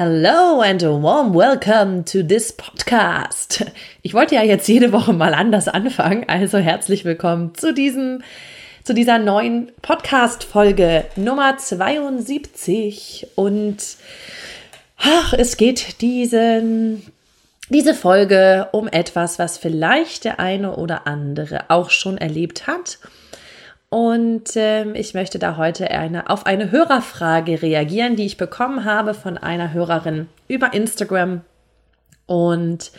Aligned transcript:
Hello 0.00 0.60
and 0.60 0.80
a 0.84 0.92
warm 0.92 1.34
welcome 1.34 2.04
to 2.04 2.22
this 2.22 2.52
podcast. 2.52 3.64
Ich 4.02 4.14
wollte 4.14 4.36
ja 4.36 4.44
jetzt 4.44 4.68
jede 4.68 4.92
Woche 4.92 5.12
mal 5.12 5.34
anders 5.34 5.66
anfangen, 5.66 6.24
also 6.28 6.58
herzlich 6.58 7.04
willkommen 7.04 7.52
zu 7.56 7.74
diesem 7.74 8.22
zu 8.84 8.94
dieser 8.94 9.18
neuen 9.18 9.72
Podcast 9.82 10.44
Folge 10.44 11.04
Nummer 11.16 11.56
72 11.58 13.26
und 13.34 13.78
ach, 14.98 15.32
es 15.32 15.56
geht 15.56 16.00
diesen 16.00 17.02
diese 17.68 17.92
Folge 17.92 18.68
um 18.70 18.86
etwas, 18.86 19.40
was 19.40 19.58
vielleicht 19.58 20.22
der 20.22 20.38
eine 20.38 20.76
oder 20.76 21.08
andere 21.08 21.70
auch 21.70 21.90
schon 21.90 22.18
erlebt 22.18 22.68
hat 22.68 23.00
und 23.90 24.50
ähm, 24.56 24.94
ich 24.94 25.14
möchte 25.14 25.38
da 25.38 25.56
heute 25.56 25.90
eine, 25.90 26.28
auf 26.28 26.44
eine 26.44 26.70
Hörerfrage 26.70 27.62
reagieren, 27.62 28.16
die 28.16 28.26
ich 28.26 28.36
bekommen 28.36 28.84
habe 28.84 29.14
von 29.14 29.38
einer 29.38 29.72
Hörerin 29.72 30.28
über 30.46 30.74
Instagram. 30.74 31.42
Und 32.26 32.92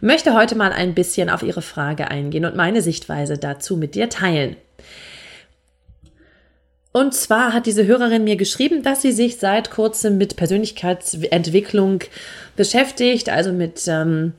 möchte 0.00 0.34
heute 0.34 0.54
mal 0.56 0.72
ein 0.72 0.94
bisschen 0.94 1.28
auf 1.28 1.42
ihre 1.42 1.60
Frage 1.60 2.10
eingehen 2.10 2.46
und 2.46 2.56
meine 2.56 2.80
Sichtweise 2.80 3.36
dazu 3.36 3.76
mit 3.76 3.94
dir 3.94 4.08
teilen. 4.08 4.56
Und 6.92 7.14
zwar 7.14 7.52
hat 7.52 7.66
diese 7.66 7.86
Hörerin 7.86 8.24
mir 8.24 8.36
geschrieben, 8.36 8.82
dass 8.82 9.02
sie 9.02 9.12
sich 9.12 9.36
seit 9.36 9.70
kurzem 9.70 10.16
mit 10.16 10.36
Persönlichkeitsentwicklung 10.36 12.00
beschäftigt, 12.56 13.28
also 13.28 13.52
mit 13.52 13.86
ähm, 13.86 14.32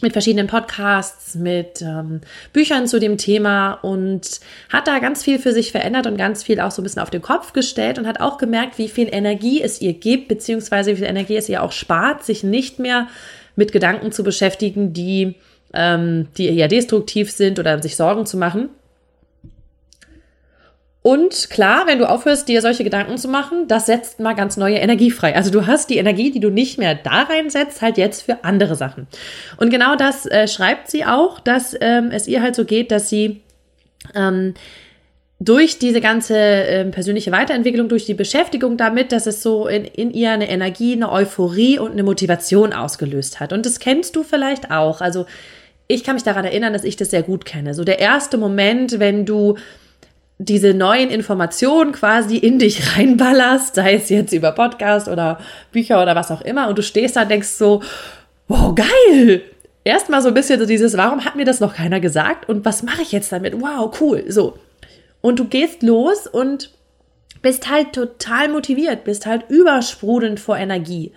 mit 0.00 0.12
verschiedenen 0.12 0.46
Podcasts, 0.46 1.34
mit 1.34 1.82
ähm, 1.82 2.20
Büchern 2.52 2.86
zu 2.86 3.00
dem 3.00 3.18
Thema 3.18 3.72
und 3.72 4.40
hat 4.68 4.86
da 4.86 4.98
ganz 4.98 5.22
viel 5.24 5.38
für 5.38 5.52
sich 5.52 5.72
verändert 5.72 6.06
und 6.06 6.16
ganz 6.16 6.42
viel 6.42 6.60
auch 6.60 6.70
so 6.70 6.80
ein 6.80 6.84
bisschen 6.84 7.02
auf 7.02 7.10
den 7.10 7.22
Kopf 7.22 7.52
gestellt 7.52 7.98
und 7.98 8.06
hat 8.06 8.20
auch 8.20 8.38
gemerkt, 8.38 8.78
wie 8.78 8.88
viel 8.88 9.08
Energie 9.10 9.62
es 9.62 9.80
ihr 9.80 9.94
gibt, 9.94 10.28
beziehungsweise 10.28 10.92
wie 10.92 10.96
viel 10.96 11.06
Energie 11.06 11.36
es 11.36 11.48
ihr 11.48 11.62
auch 11.62 11.72
spart, 11.72 12.24
sich 12.24 12.44
nicht 12.44 12.78
mehr 12.78 13.08
mit 13.56 13.72
Gedanken 13.72 14.12
zu 14.12 14.22
beschäftigen, 14.22 14.92
die, 14.92 15.34
ähm, 15.74 16.28
die 16.36 16.46
eher 16.46 16.68
destruktiv 16.68 17.30
sind 17.30 17.58
oder 17.58 17.82
sich 17.82 17.96
Sorgen 17.96 18.24
zu 18.24 18.36
machen, 18.36 18.68
und 21.08 21.48
klar, 21.48 21.86
wenn 21.86 21.98
du 21.98 22.06
aufhörst, 22.06 22.48
dir 22.48 22.60
solche 22.60 22.84
Gedanken 22.84 23.16
zu 23.16 23.28
machen, 23.28 23.66
das 23.66 23.86
setzt 23.86 24.20
mal 24.20 24.34
ganz 24.34 24.58
neue 24.58 24.76
Energie 24.76 25.10
frei. 25.10 25.34
Also 25.34 25.50
du 25.50 25.66
hast 25.66 25.88
die 25.88 25.96
Energie, 25.96 26.30
die 26.30 26.38
du 26.38 26.50
nicht 26.50 26.76
mehr 26.76 26.94
da 26.94 27.22
reinsetzt, 27.22 27.80
halt 27.80 27.96
jetzt 27.96 28.20
für 28.20 28.44
andere 28.44 28.74
Sachen. 28.74 29.06
Und 29.56 29.70
genau 29.70 29.96
das 29.96 30.26
äh, 30.26 30.46
schreibt 30.46 30.90
sie 30.90 31.06
auch, 31.06 31.40
dass 31.40 31.74
ähm, 31.80 32.10
es 32.12 32.28
ihr 32.28 32.42
halt 32.42 32.54
so 32.54 32.66
geht, 32.66 32.90
dass 32.90 33.08
sie 33.08 33.40
ähm, 34.14 34.52
durch 35.40 35.78
diese 35.78 36.02
ganze 36.02 36.36
äh, 36.36 36.84
persönliche 36.84 37.32
Weiterentwicklung, 37.32 37.88
durch 37.88 38.04
die 38.04 38.12
Beschäftigung 38.12 38.76
damit, 38.76 39.10
dass 39.10 39.26
es 39.26 39.42
so 39.42 39.66
in, 39.66 39.86
in 39.86 40.10
ihr 40.10 40.32
eine 40.32 40.50
Energie, 40.50 40.92
eine 40.92 41.10
Euphorie 41.10 41.78
und 41.78 41.92
eine 41.92 42.02
Motivation 42.02 42.74
ausgelöst 42.74 43.40
hat. 43.40 43.54
Und 43.54 43.64
das 43.64 43.80
kennst 43.80 44.14
du 44.14 44.24
vielleicht 44.24 44.70
auch. 44.70 45.00
Also 45.00 45.24
ich 45.86 46.04
kann 46.04 46.16
mich 46.16 46.24
daran 46.24 46.44
erinnern, 46.44 46.74
dass 46.74 46.84
ich 46.84 46.96
das 46.96 47.08
sehr 47.08 47.22
gut 47.22 47.46
kenne. 47.46 47.72
So 47.72 47.84
der 47.84 47.98
erste 47.98 48.36
Moment, 48.36 48.98
wenn 48.98 49.24
du 49.24 49.56
diese 50.38 50.72
neuen 50.72 51.10
Informationen 51.10 51.92
quasi 51.92 52.36
in 52.36 52.58
dich 52.58 52.96
reinballerst, 52.96 53.74
sei 53.74 53.94
es 53.94 54.08
jetzt 54.08 54.32
über 54.32 54.52
Podcast 54.52 55.08
oder 55.08 55.38
Bücher 55.72 56.00
oder 56.00 56.14
was 56.14 56.30
auch 56.30 56.40
immer, 56.42 56.68
und 56.68 56.78
du 56.78 56.82
stehst 56.82 57.16
da 57.16 57.22
und 57.22 57.30
denkst 57.30 57.48
so, 57.48 57.82
wow, 58.46 58.74
geil! 58.74 59.42
Erstmal 59.84 60.22
so 60.22 60.28
ein 60.28 60.34
bisschen 60.34 60.60
so 60.60 60.66
dieses, 60.66 60.96
warum 60.96 61.24
hat 61.24 61.36
mir 61.36 61.44
das 61.44 61.60
noch 61.60 61.74
keiner 61.74 62.00
gesagt 62.00 62.48
und 62.48 62.64
was 62.64 62.82
mache 62.82 63.02
ich 63.02 63.12
jetzt 63.12 63.32
damit? 63.32 63.60
Wow, 63.60 64.00
cool, 64.00 64.24
so. 64.28 64.58
Und 65.20 65.38
du 65.38 65.46
gehst 65.46 65.82
los 65.82 66.26
und 66.26 66.70
bist 67.42 67.70
halt 67.70 67.92
total 67.92 68.48
motiviert, 68.48 69.04
bist 69.04 69.26
halt 69.26 69.44
übersprudelnd 69.48 70.40
vor 70.40 70.56
Energie. 70.56 71.12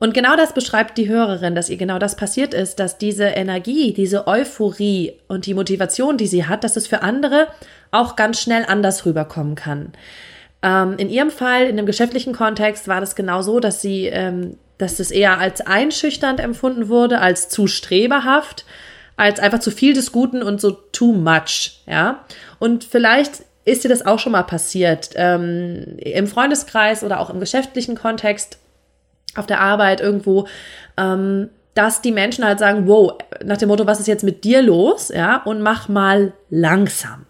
Und 0.00 0.14
genau 0.14 0.36
das 0.36 0.52
beschreibt 0.52 0.96
die 0.96 1.08
Hörerin, 1.08 1.54
dass 1.54 1.70
ihr 1.70 1.76
genau 1.76 1.98
das 1.98 2.16
passiert 2.16 2.54
ist, 2.54 2.78
dass 2.78 2.98
diese 2.98 3.24
Energie, 3.24 3.92
diese 3.92 4.26
Euphorie 4.26 5.14
und 5.26 5.46
die 5.46 5.54
Motivation, 5.54 6.16
die 6.16 6.28
sie 6.28 6.46
hat, 6.46 6.62
dass 6.62 6.76
es 6.76 6.86
für 6.86 7.02
andere 7.02 7.48
auch 7.90 8.16
ganz 8.16 8.40
schnell 8.40 8.64
anders 8.66 9.06
rüberkommen 9.06 9.54
kann. 9.54 9.92
Ähm, 10.62 10.94
in 10.98 11.08
ihrem 11.08 11.30
Fall, 11.30 11.66
in 11.66 11.76
dem 11.76 11.86
geschäftlichen 11.86 12.34
Kontext, 12.34 12.88
war 12.88 13.00
das 13.00 13.14
genau 13.14 13.42
so, 13.42 13.60
dass 13.60 13.80
sie, 13.80 14.06
ähm, 14.06 14.56
dass 14.78 14.96
das 14.96 15.10
eher 15.10 15.38
als 15.38 15.60
einschüchternd 15.60 16.40
empfunden 16.40 16.88
wurde, 16.88 17.20
als 17.20 17.48
zu 17.48 17.66
streberhaft, 17.66 18.64
als 19.16 19.40
einfach 19.40 19.60
zu 19.60 19.70
viel 19.70 19.94
des 19.94 20.12
Guten 20.12 20.42
und 20.42 20.60
so 20.60 20.70
too 20.70 21.12
much, 21.12 21.82
ja. 21.86 22.24
Und 22.58 22.84
vielleicht 22.84 23.42
ist 23.64 23.84
dir 23.84 23.88
das 23.88 24.06
auch 24.06 24.18
schon 24.18 24.32
mal 24.32 24.44
passiert, 24.44 25.10
ähm, 25.14 25.96
im 25.98 26.26
Freundeskreis 26.26 27.04
oder 27.04 27.20
auch 27.20 27.30
im 27.30 27.40
geschäftlichen 27.40 27.96
Kontext 27.96 28.58
auf 29.36 29.46
der 29.46 29.60
Arbeit 29.60 30.00
irgendwo, 30.00 30.48
ähm, 30.96 31.50
dass 31.74 32.00
die 32.00 32.12
Menschen 32.12 32.44
halt 32.44 32.58
sagen, 32.58 32.88
wow, 32.88 33.12
nach 33.44 33.58
dem 33.58 33.68
Motto, 33.68 33.86
was 33.86 34.00
ist 34.00 34.08
jetzt 34.08 34.24
mit 34.24 34.42
dir 34.42 34.62
los? 34.62 35.10
Ja, 35.14 35.42
und 35.44 35.60
mach 35.60 35.88
mal 35.88 36.32
langsam. 36.50 37.26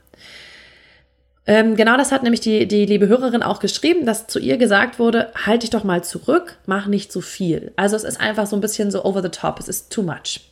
Ähm, 1.48 1.76
genau 1.76 1.96
das 1.96 2.12
hat 2.12 2.22
nämlich 2.22 2.40
die, 2.40 2.68
die 2.68 2.84
liebe 2.84 3.08
Hörerin 3.08 3.42
auch 3.42 3.58
geschrieben, 3.58 4.04
dass 4.04 4.26
zu 4.26 4.38
ihr 4.38 4.58
gesagt 4.58 4.98
wurde, 4.98 5.32
halt 5.46 5.62
dich 5.62 5.70
doch 5.70 5.82
mal 5.82 6.04
zurück, 6.04 6.58
mach 6.66 6.86
nicht 6.86 7.10
zu 7.10 7.22
viel. 7.22 7.72
Also 7.74 7.96
es 7.96 8.04
ist 8.04 8.20
einfach 8.20 8.46
so 8.46 8.54
ein 8.54 8.60
bisschen 8.60 8.90
so 8.90 9.02
over 9.02 9.22
the 9.22 9.30
top, 9.30 9.58
es 9.58 9.66
ist 9.66 9.90
too 9.90 10.02
much. 10.02 10.42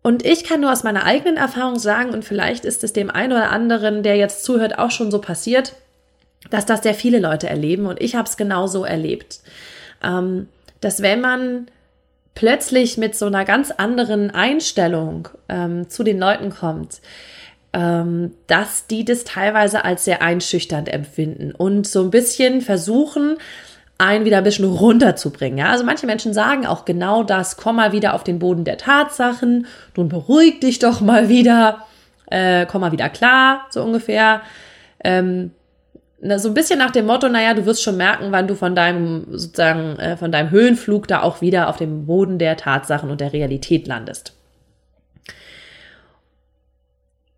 Und 0.00 0.24
ich 0.24 0.44
kann 0.44 0.62
nur 0.62 0.72
aus 0.72 0.82
meiner 0.82 1.04
eigenen 1.04 1.36
Erfahrung 1.36 1.78
sagen, 1.78 2.10
und 2.10 2.24
vielleicht 2.24 2.64
ist 2.64 2.82
es 2.84 2.94
dem 2.94 3.10
einen 3.10 3.32
oder 3.32 3.50
anderen, 3.50 4.02
der 4.02 4.16
jetzt 4.16 4.44
zuhört, 4.44 4.78
auch 4.78 4.90
schon 4.90 5.10
so 5.10 5.20
passiert, 5.20 5.74
dass 6.48 6.64
das 6.64 6.82
sehr 6.82 6.94
viele 6.94 7.20
Leute 7.20 7.50
erleben 7.50 7.84
und 7.84 8.00
ich 8.00 8.14
habe 8.14 8.26
es 8.26 8.38
genauso 8.38 8.82
erlebt. 8.82 9.40
Ähm, 10.02 10.48
dass 10.80 11.02
wenn 11.02 11.20
man 11.20 11.66
plötzlich 12.34 12.96
mit 12.96 13.14
so 13.14 13.26
einer 13.26 13.44
ganz 13.44 13.70
anderen 13.72 14.30
Einstellung 14.30 15.28
ähm, 15.50 15.90
zu 15.90 16.02
den 16.02 16.18
Leuten 16.18 16.48
kommt, 16.48 17.02
dass 17.72 18.86
die 18.86 19.04
das 19.04 19.24
teilweise 19.24 19.84
als 19.84 20.04
sehr 20.04 20.20
einschüchternd 20.20 20.90
empfinden 20.90 21.52
und 21.52 21.86
so 21.86 22.02
ein 22.02 22.10
bisschen 22.10 22.60
versuchen, 22.60 23.38
einen 24.02 24.24
wieder 24.24 24.38
ein 24.38 24.44
bisschen 24.44 24.64
runterzubringen. 24.64 25.58
Ja? 25.58 25.70
Also 25.70 25.84
manche 25.84 26.06
Menschen 26.06 26.34
sagen 26.34 26.66
auch 26.66 26.84
genau 26.84 27.22
das, 27.22 27.56
komm 27.56 27.76
mal 27.76 27.92
wieder 27.92 28.14
auf 28.14 28.24
den 28.24 28.38
Boden 28.38 28.64
der 28.64 28.76
Tatsachen, 28.76 29.66
nun 29.96 30.08
beruhig 30.08 30.60
dich 30.60 30.80
doch 30.80 31.00
mal 31.00 31.28
wieder, 31.28 31.86
äh, 32.26 32.66
komm 32.66 32.80
mal 32.80 32.92
wieder 32.92 33.08
klar, 33.08 33.66
so 33.70 33.82
ungefähr. 33.82 34.42
Ähm, 35.04 35.52
so 36.36 36.48
ein 36.48 36.54
bisschen 36.54 36.78
nach 36.78 36.90
dem 36.90 37.06
Motto, 37.06 37.28
naja, 37.28 37.54
du 37.54 37.66
wirst 37.66 37.82
schon 37.82 37.96
merken, 37.96 38.26
wann 38.30 38.46
du 38.46 38.54
von 38.54 38.74
deinem, 38.74 39.26
sozusagen, 39.30 39.96
äh, 39.98 40.16
von 40.16 40.30
deinem 40.30 40.50
Höhenflug 40.50 41.08
da 41.08 41.22
auch 41.22 41.40
wieder 41.40 41.68
auf 41.68 41.76
dem 41.76 42.06
Boden 42.06 42.38
der 42.38 42.56
Tatsachen 42.56 43.10
und 43.10 43.20
der 43.20 43.32
Realität 43.32 43.86
landest. 43.88 44.34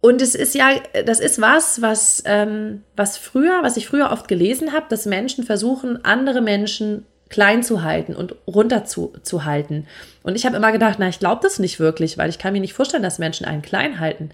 Und 0.04 0.20
es 0.20 0.34
ist 0.34 0.54
ja, 0.54 0.68
das 1.06 1.18
ist 1.18 1.40
was, 1.40 1.80
was, 1.80 2.22
ähm, 2.26 2.82
was 2.94 3.16
früher, 3.16 3.62
was 3.62 3.78
ich 3.78 3.86
früher 3.86 4.10
oft 4.12 4.28
gelesen 4.28 4.74
habe, 4.74 4.84
dass 4.90 5.06
Menschen 5.06 5.44
versuchen, 5.44 6.04
andere 6.04 6.42
Menschen 6.42 7.06
klein 7.30 7.62
zu 7.62 7.82
halten 7.82 8.14
und 8.14 8.34
runter 8.46 8.84
zu, 8.84 9.14
zu 9.22 9.46
halten. 9.46 9.86
Und 10.22 10.36
ich 10.36 10.44
habe 10.44 10.56
immer 10.56 10.72
gedacht, 10.72 10.96
na, 10.98 11.08
ich 11.08 11.20
glaube 11.20 11.40
das 11.42 11.58
nicht 11.58 11.80
wirklich, 11.80 12.18
weil 12.18 12.28
ich 12.28 12.38
kann 12.38 12.52
mir 12.52 12.60
nicht 12.60 12.74
vorstellen, 12.74 13.02
dass 13.02 13.18
Menschen 13.18 13.46
einen 13.46 13.62
klein 13.62 13.98
halten. 13.98 14.28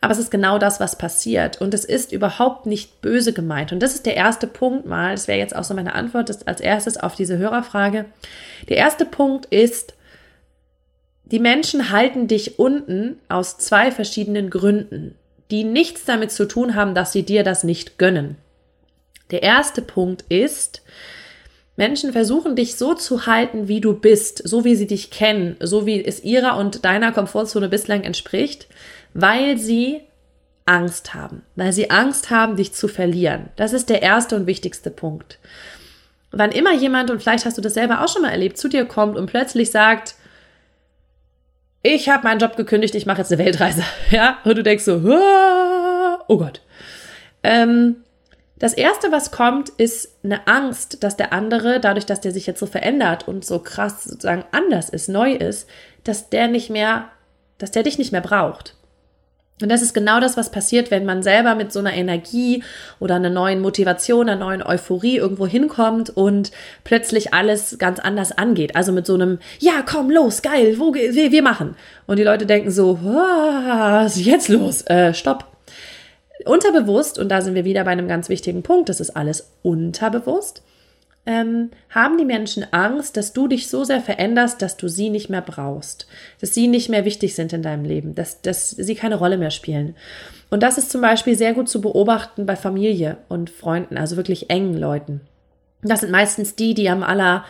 Aber 0.00 0.12
es 0.12 0.18
ist 0.18 0.32
genau 0.32 0.58
das, 0.58 0.80
was 0.80 0.98
passiert. 0.98 1.60
Und 1.60 1.72
es 1.72 1.84
ist 1.84 2.10
überhaupt 2.10 2.66
nicht 2.66 3.00
böse 3.00 3.32
gemeint. 3.32 3.70
Und 3.70 3.84
das 3.84 3.94
ist 3.94 4.06
der 4.06 4.16
erste 4.16 4.48
Punkt 4.48 4.86
mal. 4.86 5.12
Das 5.12 5.28
wäre 5.28 5.38
jetzt 5.38 5.54
auch 5.54 5.62
so 5.62 5.74
meine 5.74 5.94
Antwort 5.94 6.36
als 6.48 6.60
erstes 6.60 6.96
auf 6.96 7.14
diese 7.14 7.38
Hörerfrage. 7.38 8.06
Der 8.68 8.78
erste 8.78 9.04
Punkt 9.04 9.46
ist, 9.46 9.94
die 11.26 11.40
Menschen 11.40 11.90
halten 11.90 12.28
dich 12.28 12.58
unten 12.58 13.18
aus 13.28 13.58
zwei 13.58 13.90
verschiedenen 13.90 14.48
Gründen, 14.48 15.16
die 15.50 15.64
nichts 15.64 16.04
damit 16.04 16.30
zu 16.32 16.46
tun 16.46 16.74
haben, 16.74 16.94
dass 16.94 17.12
sie 17.12 17.24
dir 17.24 17.42
das 17.42 17.64
nicht 17.64 17.98
gönnen. 17.98 18.36
Der 19.30 19.42
erste 19.42 19.82
Punkt 19.82 20.24
ist, 20.28 20.82
Menschen 21.76 22.12
versuchen 22.12 22.56
dich 22.56 22.76
so 22.76 22.94
zu 22.94 23.26
halten, 23.26 23.68
wie 23.68 23.80
du 23.80 23.92
bist, 23.92 24.40
so 24.48 24.64
wie 24.64 24.76
sie 24.76 24.86
dich 24.86 25.10
kennen, 25.10 25.56
so 25.60 25.84
wie 25.84 26.02
es 26.02 26.22
ihrer 26.22 26.56
und 26.56 26.84
deiner 26.84 27.12
Komfortzone 27.12 27.68
bislang 27.68 28.02
entspricht, 28.02 28.68
weil 29.12 29.58
sie 29.58 30.00
Angst 30.64 31.14
haben, 31.14 31.42
weil 31.54 31.72
sie 31.72 31.90
Angst 31.90 32.30
haben, 32.30 32.56
dich 32.56 32.72
zu 32.72 32.88
verlieren. 32.88 33.50
Das 33.56 33.72
ist 33.72 33.88
der 33.90 34.02
erste 34.02 34.36
und 34.36 34.46
wichtigste 34.46 34.90
Punkt. 34.90 35.38
Wann 36.30 36.52
immer 36.52 36.72
jemand, 36.72 37.10
und 37.10 37.20
vielleicht 37.20 37.46
hast 37.46 37.58
du 37.58 37.62
das 37.62 37.74
selber 37.74 38.02
auch 38.02 38.08
schon 38.08 38.22
mal 38.22 38.30
erlebt, 38.30 38.58
zu 38.58 38.68
dir 38.68 38.84
kommt 38.84 39.16
und 39.16 39.26
plötzlich 39.26 39.70
sagt, 39.70 40.14
ich 41.82 42.08
habe 42.08 42.24
meinen 42.24 42.40
Job 42.40 42.56
gekündigt, 42.56 42.94
ich 42.94 43.06
mache 43.06 43.18
jetzt 43.18 43.32
eine 43.32 43.44
Weltreise. 43.44 43.82
Ja, 44.10 44.38
und 44.44 44.56
du 44.56 44.62
denkst 44.62 44.84
so, 44.84 45.00
oh 46.28 46.36
Gott. 46.38 46.62
Ähm, 47.42 47.96
das 48.58 48.72
erste, 48.72 49.12
was 49.12 49.30
kommt, 49.30 49.68
ist 49.68 50.16
eine 50.24 50.46
Angst, 50.46 51.02
dass 51.02 51.16
der 51.16 51.32
andere, 51.32 51.78
dadurch, 51.78 52.06
dass 52.06 52.20
der 52.20 52.32
sich 52.32 52.46
jetzt 52.46 52.60
so 52.60 52.66
verändert 52.66 53.28
und 53.28 53.44
so 53.44 53.58
krass 53.58 54.04
sozusagen 54.04 54.44
anders 54.50 54.88
ist, 54.88 55.08
neu 55.08 55.32
ist, 55.32 55.68
dass 56.04 56.30
der 56.30 56.48
nicht 56.48 56.70
mehr, 56.70 57.10
dass 57.58 57.70
der 57.70 57.82
dich 57.82 57.98
nicht 57.98 58.12
mehr 58.12 58.22
braucht. 58.22 58.75
Und 59.62 59.70
das 59.70 59.80
ist 59.80 59.94
genau 59.94 60.20
das, 60.20 60.36
was 60.36 60.50
passiert, 60.50 60.90
wenn 60.90 61.06
man 61.06 61.22
selber 61.22 61.54
mit 61.54 61.72
so 61.72 61.78
einer 61.78 61.94
Energie 61.94 62.62
oder 63.00 63.14
einer 63.14 63.30
neuen 63.30 63.60
Motivation, 63.62 64.28
einer 64.28 64.38
neuen 64.38 64.62
Euphorie 64.62 65.16
irgendwo 65.16 65.46
hinkommt 65.46 66.10
und 66.10 66.52
plötzlich 66.84 67.32
alles 67.32 67.78
ganz 67.78 67.98
anders 67.98 68.36
angeht. 68.36 68.76
Also 68.76 68.92
mit 68.92 69.06
so 69.06 69.14
einem, 69.14 69.38
ja, 69.58 69.82
komm, 69.86 70.10
los, 70.10 70.42
geil, 70.42 70.74
wo, 70.78 70.92
wir, 70.92 71.32
wir 71.32 71.42
machen. 71.42 71.74
Und 72.06 72.18
die 72.18 72.22
Leute 72.22 72.44
denken 72.44 72.70
so, 72.70 72.98
was 73.02 74.18
ist 74.18 74.26
jetzt 74.26 74.48
los? 74.48 74.82
Äh, 74.82 75.14
stopp. 75.14 75.46
Unterbewusst, 76.44 77.18
und 77.18 77.30
da 77.30 77.40
sind 77.40 77.54
wir 77.54 77.64
wieder 77.64 77.84
bei 77.84 77.92
einem 77.92 78.08
ganz 78.08 78.28
wichtigen 78.28 78.62
Punkt, 78.62 78.90
das 78.90 79.00
ist 79.00 79.16
alles 79.16 79.52
unterbewusst, 79.62 80.62
ähm, 81.26 81.70
haben 81.90 82.18
die 82.18 82.24
Menschen 82.24 82.64
Angst, 82.72 83.16
dass 83.16 83.32
du 83.32 83.48
dich 83.48 83.68
so 83.68 83.82
sehr 83.82 84.00
veränderst, 84.00 84.62
dass 84.62 84.76
du 84.76 84.88
sie 84.88 85.10
nicht 85.10 85.28
mehr 85.28 85.42
brauchst, 85.42 86.06
dass 86.40 86.54
sie 86.54 86.68
nicht 86.68 86.88
mehr 86.88 87.04
wichtig 87.04 87.34
sind 87.34 87.52
in 87.52 87.62
deinem 87.62 87.84
Leben, 87.84 88.14
dass, 88.14 88.40
dass 88.42 88.70
sie 88.70 88.94
keine 88.94 89.16
Rolle 89.16 89.36
mehr 89.36 89.50
spielen. 89.50 89.96
Und 90.50 90.62
das 90.62 90.78
ist 90.78 90.90
zum 90.90 91.00
Beispiel 91.00 91.36
sehr 91.36 91.52
gut 91.52 91.68
zu 91.68 91.80
beobachten 91.80 92.46
bei 92.46 92.54
Familie 92.54 93.16
und 93.28 93.50
Freunden, 93.50 93.98
also 93.98 94.16
wirklich 94.16 94.50
engen 94.50 94.78
Leuten. 94.78 95.20
Das 95.82 96.00
sind 96.00 96.12
meistens 96.12 96.54
die, 96.54 96.74
die 96.74 96.88
am 96.88 97.02
aller, 97.02 97.44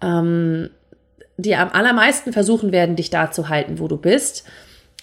ähm, 0.00 0.70
die 1.36 1.54
am 1.56 1.68
allermeisten 1.68 2.32
versuchen 2.32 2.72
werden, 2.72 2.96
dich 2.96 3.10
da 3.10 3.30
zu 3.30 3.50
halten, 3.50 3.78
wo 3.78 3.86
du 3.86 3.98
bist, 3.98 4.44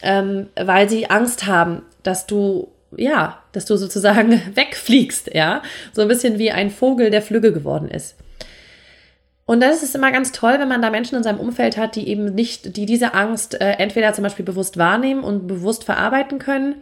ähm, 0.02 0.48
weil 0.56 0.90
sie 0.90 1.10
Angst 1.10 1.46
haben, 1.46 1.84
dass 2.02 2.26
du 2.26 2.70
ja, 2.96 3.42
dass 3.52 3.66
du 3.66 3.76
sozusagen 3.76 4.42
wegfliegst, 4.56 5.34
ja, 5.34 5.62
so 5.94 6.02
ein 6.02 6.08
bisschen 6.08 6.38
wie 6.38 6.52
ein 6.52 6.70
Vogel, 6.70 7.10
der 7.10 7.22
Flügge 7.22 7.52
geworden 7.52 7.90
ist. 7.90 8.16
Und 9.46 9.62
das 9.62 9.82
ist 9.82 9.96
immer 9.96 10.12
ganz 10.12 10.34
toll, 10.34 10.56
wenn 10.60 10.68
man 10.68 10.82
da 10.82 10.90
Menschen 10.90 11.16
in 11.16 11.24
seinem 11.24 11.40
Umfeld 11.40 11.78
hat, 11.78 11.96
die 11.96 12.10
eben 12.10 12.36
nicht, 12.36 12.76
die 12.76 12.86
diese 12.86 13.14
Angst 13.14 13.60
äh, 13.62 13.72
entweder 13.78 14.12
zum 14.12 14.24
Beispiel 14.24 14.44
bewusst 14.44 14.78
wahrnehmen 14.78 15.24
und 15.24 15.48
bewusst 15.48 15.86
verarbeiten 15.86 16.38
können 16.38 16.76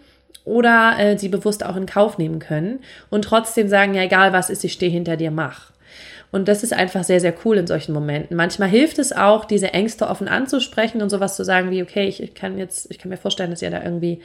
oder 0.46 0.96
äh, 0.98 1.18
sie 1.18 1.30
bewusst 1.30 1.64
auch 1.64 1.76
in 1.76 1.86
Kauf 1.86 2.18
nehmen 2.18 2.40
können 2.40 2.80
und 3.12 3.24
trotzdem 3.24 3.68
sagen, 3.68 3.94
ja, 3.94 4.02
egal 4.02 4.34
was 4.34 4.50
ist, 4.50 4.64
ich 4.64 4.74
stehe 4.74 4.92
hinter 4.92 5.16
dir, 5.16 5.30
mach. 5.30 5.72
Und 6.32 6.48
das 6.48 6.64
ist 6.64 6.74
einfach 6.74 7.04
sehr, 7.04 7.20
sehr 7.20 7.36
cool 7.46 7.58
in 7.58 7.68
solchen 7.68 7.94
Momenten. 7.94 8.36
Manchmal 8.36 8.68
hilft 8.68 8.98
es 8.98 9.14
auch, 9.14 9.46
diese 9.46 9.74
Ängste 9.74 10.10
offen 10.10 10.28
anzusprechen 10.28 11.04
und 11.04 11.10
sowas 11.10 11.36
zu 11.36 11.46
sagen 11.46 11.70
wie, 11.70 11.84
okay, 11.84 12.08
ich, 12.08 12.22
ich 12.22 12.34
kann 12.34 12.58
jetzt, 12.58 12.90
ich 12.90 12.98
kann 12.98 13.10
mir 13.10 13.18
vorstellen, 13.18 13.52
dass 13.52 13.62
ihr 13.62 13.72
da 13.72 13.84
irgendwie 13.84 14.22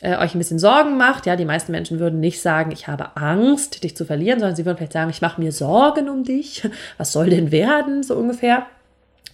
äh, 0.00 0.16
euch 0.16 0.34
ein 0.34 0.38
bisschen 0.38 0.58
Sorgen 0.58 0.96
macht. 0.96 1.26
Ja, 1.26 1.36
die 1.36 1.44
meisten 1.44 1.72
Menschen 1.72 1.98
würden 1.98 2.20
nicht 2.20 2.40
sagen, 2.40 2.70
ich 2.70 2.86
habe 2.86 3.16
Angst, 3.16 3.82
dich 3.82 3.96
zu 3.96 4.04
verlieren, 4.04 4.38
sondern 4.38 4.56
sie 4.56 4.64
würden 4.64 4.76
vielleicht 4.76 4.92
sagen, 4.92 5.10
ich 5.10 5.20
mache 5.20 5.40
mir 5.40 5.52
Sorgen 5.52 6.08
um 6.08 6.24
dich. 6.24 6.68
Was 6.98 7.12
soll 7.12 7.30
denn 7.30 7.50
werden, 7.50 8.02
so 8.02 8.14
ungefähr? 8.14 8.66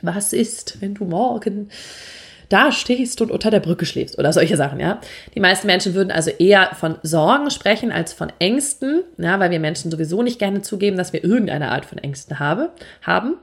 Was 0.02 0.32
ist, 0.32 0.81
wenn 0.81 0.94
du 0.94 1.05
morgen 1.05 1.70
da 2.49 2.72
stehst 2.72 3.20
und 3.20 3.31
unter 3.31 3.50
der 3.50 3.61
Brücke 3.61 3.87
schläfst 3.87 4.19
oder 4.19 4.32
solche 4.32 4.56
Sachen, 4.56 4.78
ja. 4.78 5.00
Die 5.34 5.40
meisten 5.40 5.66
Menschen 5.66 5.94
würden 5.94 6.11
also 6.11 6.31
eher 6.31 6.70
von 6.75 6.96
Sorgen 7.02 7.50
sprechen 7.50 7.90
als 7.90 8.12
von 8.12 8.32
Ängsten, 8.38 9.02
ja, 9.17 9.40
weil 9.40 9.50
wir 9.50 9.60
Menschen 9.60 9.90
sowieso 9.90 10.22
nicht 10.22 10.38
gerne 10.38 10.62
zugeben, 10.62 10.96
dass 10.96 11.12
wir 11.12 11.25
irgendeine 11.25 11.70
Art 11.70 11.84
von 11.84 11.99
Ängsten 11.99 12.38
habe, 12.38 12.70
haben. 13.02 13.37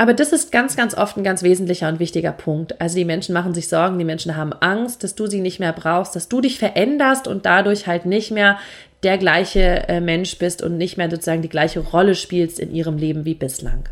Aber 0.00 0.14
das 0.14 0.32
ist 0.32 0.50
ganz, 0.50 0.76
ganz 0.76 0.94
oft 0.94 1.18
ein 1.18 1.24
ganz 1.24 1.42
wesentlicher 1.42 1.86
und 1.86 1.98
wichtiger 1.98 2.32
Punkt. 2.32 2.80
Also 2.80 2.96
die 2.96 3.04
Menschen 3.04 3.34
machen 3.34 3.52
sich 3.52 3.68
Sorgen, 3.68 3.98
die 3.98 4.06
Menschen 4.06 4.34
haben 4.34 4.54
Angst, 4.54 5.04
dass 5.04 5.14
du 5.14 5.26
sie 5.26 5.42
nicht 5.42 5.60
mehr 5.60 5.74
brauchst, 5.74 6.16
dass 6.16 6.26
du 6.26 6.40
dich 6.40 6.58
veränderst 6.58 7.28
und 7.28 7.44
dadurch 7.44 7.86
halt 7.86 8.06
nicht 8.06 8.30
mehr 8.30 8.58
der 9.02 9.18
gleiche 9.18 9.86
äh, 9.90 10.00
Mensch 10.00 10.38
bist 10.38 10.62
und 10.62 10.78
nicht 10.78 10.96
mehr 10.96 11.10
sozusagen 11.10 11.42
die 11.42 11.50
gleiche 11.50 11.80
Rolle 11.80 12.14
spielst 12.14 12.58
in 12.58 12.74
ihrem 12.74 12.96
Leben 12.96 13.26
wie 13.26 13.34
bislang. 13.34 13.90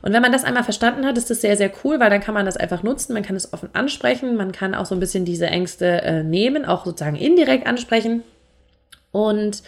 Und 0.00 0.14
wenn 0.14 0.22
man 0.22 0.32
das 0.32 0.44
einmal 0.44 0.64
verstanden 0.64 1.04
hat, 1.04 1.18
ist 1.18 1.28
das 1.28 1.42
sehr, 1.42 1.58
sehr 1.58 1.70
cool, 1.84 2.00
weil 2.00 2.08
dann 2.08 2.22
kann 2.22 2.32
man 2.32 2.46
das 2.46 2.56
einfach 2.56 2.82
nutzen, 2.82 3.12
man 3.12 3.22
kann 3.22 3.36
es 3.36 3.52
offen 3.52 3.68
ansprechen, 3.74 4.36
man 4.36 4.50
kann 4.50 4.74
auch 4.74 4.86
so 4.86 4.94
ein 4.94 5.00
bisschen 5.00 5.26
diese 5.26 5.48
Ängste 5.48 6.00
äh, 6.00 6.22
nehmen, 6.22 6.64
auch 6.64 6.86
sozusagen 6.86 7.16
indirekt 7.16 7.66
ansprechen 7.66 8.22
und 9.12 9.62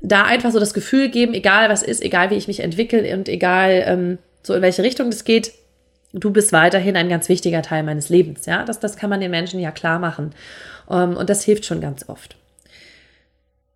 da 0.00 0.24
einfach 0.24 0.50
so 0.50 0.58
das 0.58 0.74
Gefühl 0.74 1.08
geben, 1.08 1.34
egal 1.34 1.70
was 1.70 1.84
ist, 1.84 2.02
egal 2.02 2.30
wie 2.30 2.34
ich 2.34 2.48
mich 2.48 2.58
entwickle 2.58 3.14
und 3.14 3.28
egal, 3.28 3.84
ähm, 3.86 4.18
so 4.42 4.54
in 4.54 4.62
welche 4.62 4.82
Richtung 4.82 5.10
das 5.10 5.24
geht, 5.24 5.52
du 6.12 6.30
bist 6.30 6.52
weiterhin 6.52 6.96
ein 6.96 7.08
ganz 7.08 7.28
wichtiger 7.28 7.62
Teil 7.62 7.82
meines 7.82 8.08
Lebens. 8.08 8.46
Ja, 8.46 8.64
das, 8.64 8.80
das 8.80 8.96
kann 8.96 9.10
man 9.10 9.20
den 9.20 9.30
Menschen 9.30 9.60
ja 9.60 9.70
klar 9.70 9.98
machen. 9.98 10.34
Ähm, 10.90 11.16
und 11.16 11.30
das 11.30 11.44
hilft 11.44 11.64
schon 11.64 11.80
ganz 11.80 12.08
oft. 12.08 12.36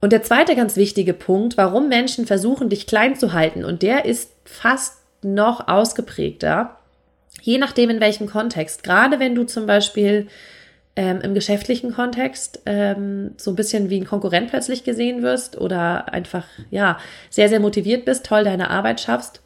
Und 0.01 0.13
der 0.13 0.23
zweite 0.23 0.55
ganz 0.55 0.77
wichtige 0.77 1.15
Punkt, 1.15 1.57
warum 1.57 1.89
Menschen 1.89 2.27
versuchen, 2.27 2.69
dich 2.69 2.87
klein 2.87 3.17
zu 3.17 3.33
halten, 3.33 3.65
und 3.65 3.83
der 3.83 4.05
ist 4.05 4.31
fast 4.45 4.99
noch 5.23 5.69
ausgeprägter, 5.69 6.77
je 7.41 7.59
nachdem 7.59 7.91
in 7.91 8.01
welchem 8.01 8.27
Kontext. 8.27 8.83
Gerade 8.83 9.19
wenn 9.19 9.35
du 9.35 9.45
zum 9.45 9.67
Beispiel 9.67 10.29
ähm, 10.97 11.21
im 11.23 11.35
geschäftlichen 11.35 11.93
Kontext 11.93 12.61
ähm, 12.67 13.33
so 13.37 13.51
ein 13.51 13.57
bisschen 13.57 13.91
wie 13.91 14.01
ein 14.01 14.07
Konkurrent 14.07 14.51
plötzlich 14.51 14.85
gesehen 14.85 15.23
wirst 15.23 15.59
oder 15.59 16.13
einfach 16.13 16.45
ja 16.71 16.99
sehr 17.31 17.49
sehr 17.49 17.61
motiviert 17.61 18.05
bist, 18.05 18.27
toll 18.27 18.45
deine 18.45 18.71
Arbeit 18.71 19.01
schaffst, 19.01 19.43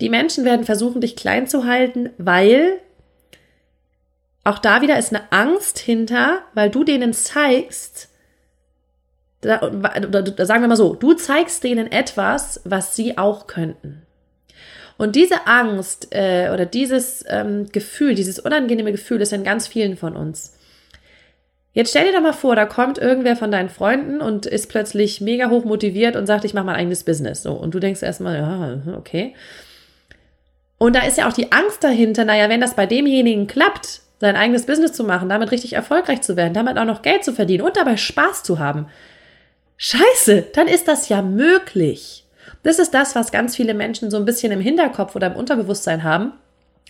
die 0.00 0.08
Menschen 0.08 0.44
werden 0.44 0.64
versuchen, 0.64 1.00
dich 1.00 1.16
klein 1.16 1.46
zu 1.46 1.64
halten, 1.64 2.10
weil 2.18 2.80
auch 4.44 4.58
da 4.58 4.80
wieder 4.80 4.98
ist 4.98 5.14
eine 5.14 5.30
Angst 5.30 5.78
hinter, 5.78 6.40
weil 6.54 6.70
du 6.70 6.84
denen 6.84 7.12
zeigst, 7.12 8.08
da, 9.40 9.60
sagen 9.60 10.62
wir 10.62 10.68
mal 10.68 10.76
so, 10.76 10.94
du 10.94 11.14
zeigst 11.14 11.64
denen 11.64 11.90
etwas, 11.92 12.60
was 12.64 12.96
sie 12.96 13.18
auch 13.18 13.46
könnten. 13.46 14.02
Und 14.96 15.14
diese 15.14 15.46
Angst 15.46 16.08
äh, 16.10 16.50
oder 16.52 16.66
dieses 16.66 17.24
ähm, 17.28 17.68
Gefühl, 17.70 18.14
dieses 18.14 18.40
unangenehme 18.40 18.90
Gefühl 18.90 19.20
ist 19.20 19.32
in 19.32 19.44
ganz 19.44 19.68
vielen 19.68 19.96
von 19.96 20.16
uns. 20.16 20.54
Jetzt 21.72 21.90
stell 21.90 22.06
dir 22.06 22.12
doch 22.12 22.22
mal 22.22 22.32
vor, 22.32 22.56
da 22.56 22.66
kommt 22.66 22.98
irgendwer 22.98 23.36
von 23.36 23.52
deinen 23.52 23.68
Freunden 23.68 24.20
und 24.20 24.46
ist 24.46 24.68
plötzlich 24.68 25.20
mega 25.20 25.50
hoch 25.50 25.64
motiviert 25.64 26.16
und 26.16 26.26
sagt, 26.26 26.44
ich 26.44 26.54
mache 26.54 26.64
mein 26.64 26.74
eigenes 26.74 27.04
Business. 27.04 27.44
So, 27.44 27.52
und 27.52 27.72
du 27.72 27.78
denkst 27.78 28.02
erstmal, 28.02 28.38
ja, 28.38 28.96
okay. 28.96 29.34
Und 30.78 30.94
da 30.94 31.00
ist 31.00 31.18
ja 31.18 31.28
auch 31.28 31.32
die 31.32 31.52
Angst 31.52 31.82
dahinter, 31.82 32.24
naja, 32.24 32.48
wenn 32.48 32.60
das 32.60 32.74
bei 32.74 32.86
demjenigen 32.86 33.46
klappt, 33.46 34.00
sein 34.20 34.36
eigenes 34.36 34.66
Business 34.66 34.92
zu 34.92 35.04
machen, 35.04 35.28
damit 35.28 35.50
richtig 35.50 35.74
erfolgreich 35.74 36.22
zu 36.22 36.36
werden, 36.36 36.54
damit 36.54 36.78
auch 36.78 36.84
noch 36.84 37.02
Geld 37.02 37.24
zu 37.24 37.32
verdienen 37.32 37.64
und 37.64 37.76
dabei 37.76 37.96
Spaß 37.96 38.42
zu 38.42 38.58
haben. 38.58 38.86
Scheiße, 39.76 40.46
dann 40.54 40.66
ist 40.66 40.88
das 40.88 41.08
ja 41.08 41.22
möglich. 41.22 42.24
Das 42.62 42.78
ist 42.78 42.94
das, 42.94 43.14
was 43.14 43.30
ganz 43.30 43.54
viele 43.54 43.74
Menschen 43.74 44.10
so 44.10 44.16
ein 44.16 44.24
bisschen 44.24 44.52
im 44.52 44.60
Hinterkopf 44.60 45.14
oder 45.14 45.28
im 45.28 45.36
Unterbewusstsein 45.36 46.02
haben 46.02 46.32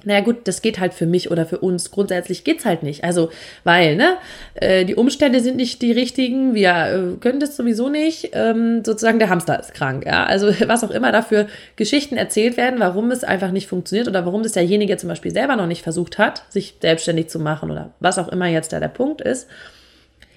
naja 0.04 0.20
gut, 0.20 0.46
das 0.46 0.62
geht 0.62 0.78
halt 0.78 0.94
für 0.94 1.06
mich 1.06 1.30
oder 1.30 1.44
für 1.44 1.58
uns. 1.58 1.90
Grundsätzlich 1.90 2.44
geht's 2.44 2.64
halt 2.64 2.84
nicht. 2.84 3.02
Also, 3.02 3.30
weil, 3.64 3.96
ne, 3.96 4.16
äh, 4.54 4.84
die 4.84 4.94
Umstände 4.94 5.40
sind 5.40 5.56
nicht 5.56 5.82
die 5.82 5.90
richtigen, 5.90 6.54
wir 6.54 6.70
äh, 6.70 7.16
können 7.18 7.40
das 7.40 7.56
sowieso 7.56 7.88
nicht. 7.88 8.30
Ähm, 8.32 8.84
sozusagen 8.84 9.18
der 9.18 9.28
Hamster 9.28 9.58
ist 9.58 9.74
krank, 9.74 10.06
ja. 10.06 10.24
Also 10.24 10.48
was 10.68 10.84
auch 10.84 10.90
immer 10.90 11.10
dafür 11.10 11.48
Geschichten 11.74 12.16
erzählt 12.16 12.56
werden, 12.56 12.78
warum 12.78 13.10
es 13.10 13.24
einfach 13.24 13.50
nicht 13.50 13.66
funktioniert 13.66 14.06
oder 14.06 14.24
warum 14.24 14.44
das 14.44 14.52
derjenige 14.52 14.96
zum 14.98 15.08
Beispiel 15.08 15.32
selber 15.32 15.56
noch 15.56 15.66
nicht 15.66 15.82
versucht 15.82 16.18
hat, 16.18 16.44
sich 16.48 16.76
selbstständig 16.80 17.28
zu 17.28 17.40
machen 17.40 17.70
oder 17.70 17.92
was 17.98 18.18
auch 18.18 18.28
immer 18.28 18.46
jetzt 18.46 18.72
da 18.72 18.78
der 18.78 18.88
Punkt 18.88 19.20
ist. 19.20 19.48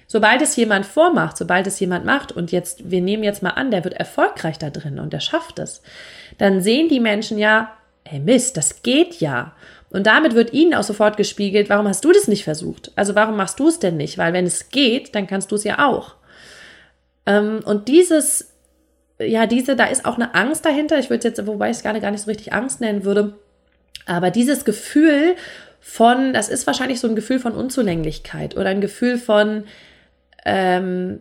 Sobald 0.08 0.42
es 0.42 0.56
jemand 0.56 0.84
vormacht, 0.84 1.38
sobald 1.38 1.66
es 1.66 1.80
jemand 1.80 2.04
macht 2.04 2.32
und 2.32 2.52
jetzt, 2.52 2.90
wir 2.90 3.00
nehmen 3.00 3.22
jetzt 3.22 3.42
mal 3.42 3.50
an, 3.50 3.70
der 3.70 3.84
wird 3.84 3.94
erfolgreich 3.94 4.58
da 4.58 4.68
drin 4.68 4.98
und 4.98 5.12
der 5.12 5.20
schafft 5.20 5.58
es, 5.58 5.82
dann 6.36 6.60
sehen 6.60 6.88
die 6.88 7.00
Menschen 7.00 7.38
ja, 7.38 7.72
hey 8.04 8.20
Mist, 8.20 8.56
das 8.56 8.82
geht 8.82 9.20
ja. 9.20 9.54
Und 9.90 10.06
damit 10.06 10.34
wird 10.34 10.52
ihnen 10.52 10.74
auch 10.74 10.82
sofort 10.82 11.16
gespiegelt, 11.16 11.68
warum 11.68 11.86
hast 11.86 12.04
du 12.04 12.12
das 12.12 12.26
nicht 12.26 12.44
versucht? 12.44 12.92
Also 12.96 13.14
warum 13.14 13.36
machst 13.36 13.60
du 13.60 13.68
es 13.68 13.78
denn 13.78 13.96
nicht? 13.96 14.16
Weil 14.16 14.32
wenn 14.32 14.46
es 14.46 14.70
geht, 14.70 15.14
dann 15.14 15.26
kannst 15.26 15.50
du 15.50 15.56
es 15.56 15.64
ja 15.64 15.86
auch. 15.86 16.14
Ähm, 17.26 17.60
und 17.64 17.88
dieses, 17.88 18.52
ja, 19.18 19.46
diese, 19.46 19.76
da 19.76 19.84
ist 19.84 20.04
auch 20.04 20.16
eine 20.16 20.34
Angst 20.34 20.64
dahinter. 20.64 20.98
Ich 20.98 21.10
würde 21.10 21.28
jetzt, 21.28 21.46
wobei 21.46 21.70
ich 21.70 21.76
es 21.76 21.82
gerade 21.82 22.00
gar 22.00 22.10
nicht 22.10 22.22
so 22.22 22.30
richtig 22.30 22.52
Angst 22.52 22.80
nennen 22.80 23.04
würde, 23.04 23.34
aber 24.06 24.30
dieses 24.30 24.64
Gefühl 24.64 25.36
von, 25.80 26.32
das 26.32 26.48
ist 26.48 26.66
wahrscheinlich 26.66 27.00
so 27.00 27.08
ein 27.08 27.16
Gefühl 27.16 27.38
von 27.38 27.52
Unzulänglichkeit 27.52 28.56
oder 28.56 28.70
ein 28.70 28.80
Gefühl 28.80 29.18
von, 29.18 29.64
ähm, 30.44 31.20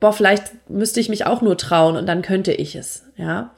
boah, 0.00 0.12
vielleicht 0.12 0.68
müsste 0.68 1.00
ich 1.00 1.08
mich 1.08 1.26
auch 1.26 1.42
nur 1.42 1.56
trauen 1.56 1.96
und 1.96 2.06
dann 2.06 2.22
könnte 2.22 2.52
ich 2.52 2.74
es, 2.76 3.04
ja. 3.16 3.54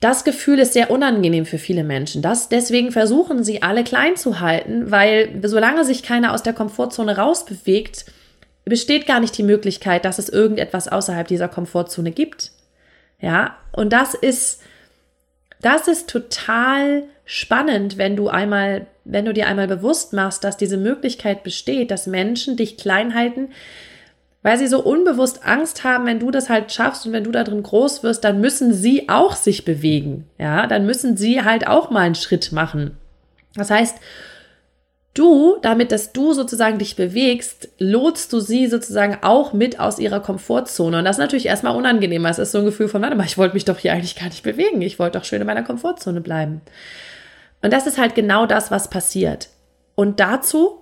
Das 0.00 0.22
Gefühl 0.24 0.60
ist 0.60 0.74
sehr 0.74 0.90
unangenehm 0.90 1.44
für 1.44 1.58
viele 1.58 1.82
Menschen. 1.82 2.22
Das, 2.22 2.48
deswegen 2.48 2.92
versuchen 2.92 3.42
sie 3.42 3.62
alle 3.62 3.82
klein 3.82 4.16
zu 4.16 4.40
halten, 4.40 4.90
weil 4.90 5.40
solange 5.42 5.84
sich 5.84 6.02
keiner 6.02 6.32
aus 6.32 6.42
der 6.42 6.52
Komfortzone 6.52 7.16
rausbewegt, 7.16 8.04
besteht 8.64 9.06
gar 9.06 9.18
nicht 9.18 9.36
die 9.36 9.42
Möglichkeit, 9.42 10.04
dass 10.04 10.18
es 10.18 10.28
irgendetwas 10.28 10.88
außerhalb 10.88 11.26
dieser 11.26 11.48
Komfortzone 11.48 12.12
gibt. 12.12 12.52
Ja, 13.20 13.56
und 13.72 13.92
das 13.92 14.14
ist, 14.14 14.62
das 15.60 15.88
ist 15.88 16.08
total 16.08 17.04
spannend, 17.24 17.98
wenn 17.98 18.14
du 18.14 18.28
einmal 18.28 18.86
wenn 19.08 19.24
du 19.24 19.32
dir 19.32 19.46
einmal 19.46 19.66
bewusst 19.66 20.12
machst, 20.12 20.44
dass 20.44 20.56
diese 20.56 20.76
Möglichkeit 20.76 21.42
besteht, 21.42 21.90
dass 21.90 22.06
Menschen 22.06 22.56
dich 22.56 22.76
klein 22.76 23.14
halten, 23.14 23.48
weil 24.48 24.56
sie 24.56 24.66
so 24.66 24.82
unbewusst 24.82 25.44
Angst 25.44 25.84
haben, 25.84 26.06
wenn 26.06 26.20
du 26.20 26.30
das 26.30 26.48
halt 26.48 26.72
schaffst 26.72 27.04
und 27.04 27.12
wenn 27.12 27.24
du 27.24 27.30
da 27.30 27.44
drin 27.44 27.62
groß 27.62 28.02
wirst, 28.02 28.24
dann 28.24 28.40
müssen 28.40 28.72
sie 28.72 29.10
auch 29.10 29.36
sich 29.36 29.66
bewegen. 29.66 30.24
Ja, 30.38 30.66
dann 30.66 30.86
müssen 30.86 31.18
sie 31.18 31.44
halt 31.44 31.66
auch 31.66 31.90
mal 31.90 32.00
einen 32.00 32.14
Schritt 32.14 32.50
machen. 32.50 32.96
Das 33.56 33.70
heißt, 33.70 33.98
du, 35.12 35.58
damit 35.60 35.92
dass 35.92 36.14
du 36.14 36.32
sozusagen 36.32 36.78
dich 36.78 36.96
bewegst, 36.96 37.68
lotst 37.78 38.32
du 38.32 38.40
sie 38.40 38.68
sozusagen 38.68 39.18
auch 39.20 39.52
mit 39.52 39.80
aus 39.80 39.98
ihrer 39.98 40.20
Komfortzone. 40.20 40.96
Und 41.00 41.04
das 41.04 41.16
ist 41.16 41.20
natürlich 41.20 41.44
erstmal 41.44 41.76
unangenehm. 41.76 42.24
Es 42.24 42.38
ist 42.38 42.52
so 42.52 42.60
ein 42.60 42.64
Gefühl 42.64 42.88
von, 42.88 43.02
warte 43.02 43.16
mal, 43.16 43.26
ich 43.26 43.36
wollte 43.36 43.52
mich 43.52 43.66
doch 43.66 43.76
hier 43.76 43.92
eigentlich 43.92 44.16
gar 44.16 44.28
nicht 44.28 44.44
bewegen. 44.44 44.80
Ich 44.80 44.98
wollte 44.98 45.18
doch 45.18 45.26
schön 45.26 45.42
in 45.42 45.46
meiner 45.46 45.62
Komfortzone 45.62 46.22
bleiben. 46.22 46.62
Und 47.60 47.70
das 47.70 47.86
ist 47.86 47.98
halt 47.98 48.14
genau 48.14 48.46
das, 48.46 48.70
was 48.70 48.88
passiert. 48.88 49.50
Und 49.94 50.20
dazu 50.20 50.80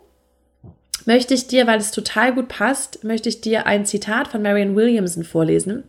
möchte 1.07 1.33
ich 1.33 1.47
dir, 1.47 1.67
weil 1.67 1.79
es 1.79 1.91
total 1.91 2.35
gut 2.35 2.49
passt, 2.49 3.03
möchte 3.05 3.29
ich 3.29 3.41
dir 3.41 3.67
ein 3.67 3.87
Zitat 3.87 4.29
von 4.29 4.43
Marianne 4.43 4.77
Williamson 4.77 5.25
vorlesen. 5.25 5.85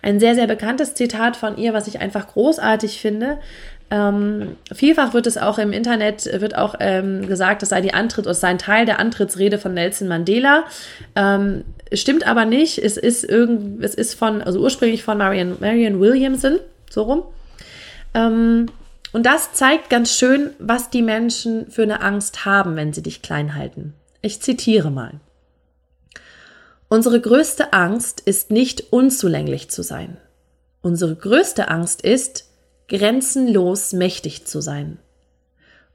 Ein 0.00 0.18
sehr, 0.18 0.34
sehr 0.34 0.46
bekanntes 0.46 0.94
Zitat 0.94 1.36
von 1.36 1.58
ihr, 1.58 1.74
was 1.74 1.86
ich 1.86 2.00
einfach 2.00 2.28
großartig 2.28 3.00
finde. 3.00 3.38
Ähm, 3.90 4.56
vielfach 4.72 5.12
wird 5.12 5.26
es 5.26 5.36
auch 5.36 5.58
im 5.58 5.72
Internet 5.72 6.24
wird 6.40 6.56
auch 6.56 6.76
ähm, 6.78 7.26
gesagt, 7.26 7.64
es 7.64 7.70
sei 7.70 7.80
die 7.80 7.92
Antritt, 7.92 8.26
es 8.26 8.40
sei 8.40 8.48
ein 8.48 8.58
Teil 8.58 8.86
der 8.86 9.00
Antrittsrede 9.00 9.58
von 9.58 9.74
Nelson 9.74 10.06
Mandela. 10.06 10.64
Ähm, 11.16 11.64
stimmt 11.92 12.24
aber 12.24 12.44
nicht. 12.44 12.78
Es 12.78 12.96
ist 12.96 13.24
irgend, 13.24 13.82
es 13.82 13.96
ist 13.96 14.14
von, 14.14 14.42
also 14.42 14.60
ursprünglich 14.60 15.02
von 15.02 15.18
Marianne, 15.18 15.56
Marianne 15.58 15.98
Williamson, 15.98 16.60
so 16.88 17.02
rum. 17.02 17.22
Ähm, 18.14 18.66
und 19.12 19.26
das 19.26 19.52
zeigt 19.52 19.90
ganz 19.90 20.16
schön, 20.16 20.50
was 20.60 20.90
die 20.90 21.02
Menschen 21.02 21.68
für 21.68 21.82
eine 21.82 22.00
Angst 22.00 22.44
haben, 22.44 22.76
wenn 22.76 22.92
sie 22.92 23.02
dich 23.02 23.22
klein 23.22 23.56
halten. 23.56 23.94
Ich 24.22 24.40
zitiere 24.40 24.90
mal. 24.90 25.20
Unsere 26.88 27.20
größte 27.20 27.72
Angst 27.72 28.20
ist 28.20 28.50
nicht 28.50 28.92
unzulänglich 28.92 29.70
zu 29.70 29.82
sein. 29.82 30.18
Unsere 30.82 31.16
größte 31.16 31.68
Angst 31.68 32.02
ist, 32.02 32.50
grenzenlos 32.88 33.92
mächtig 33.92 34.46
zu 34.46 34.60
sein. 34.60 34.98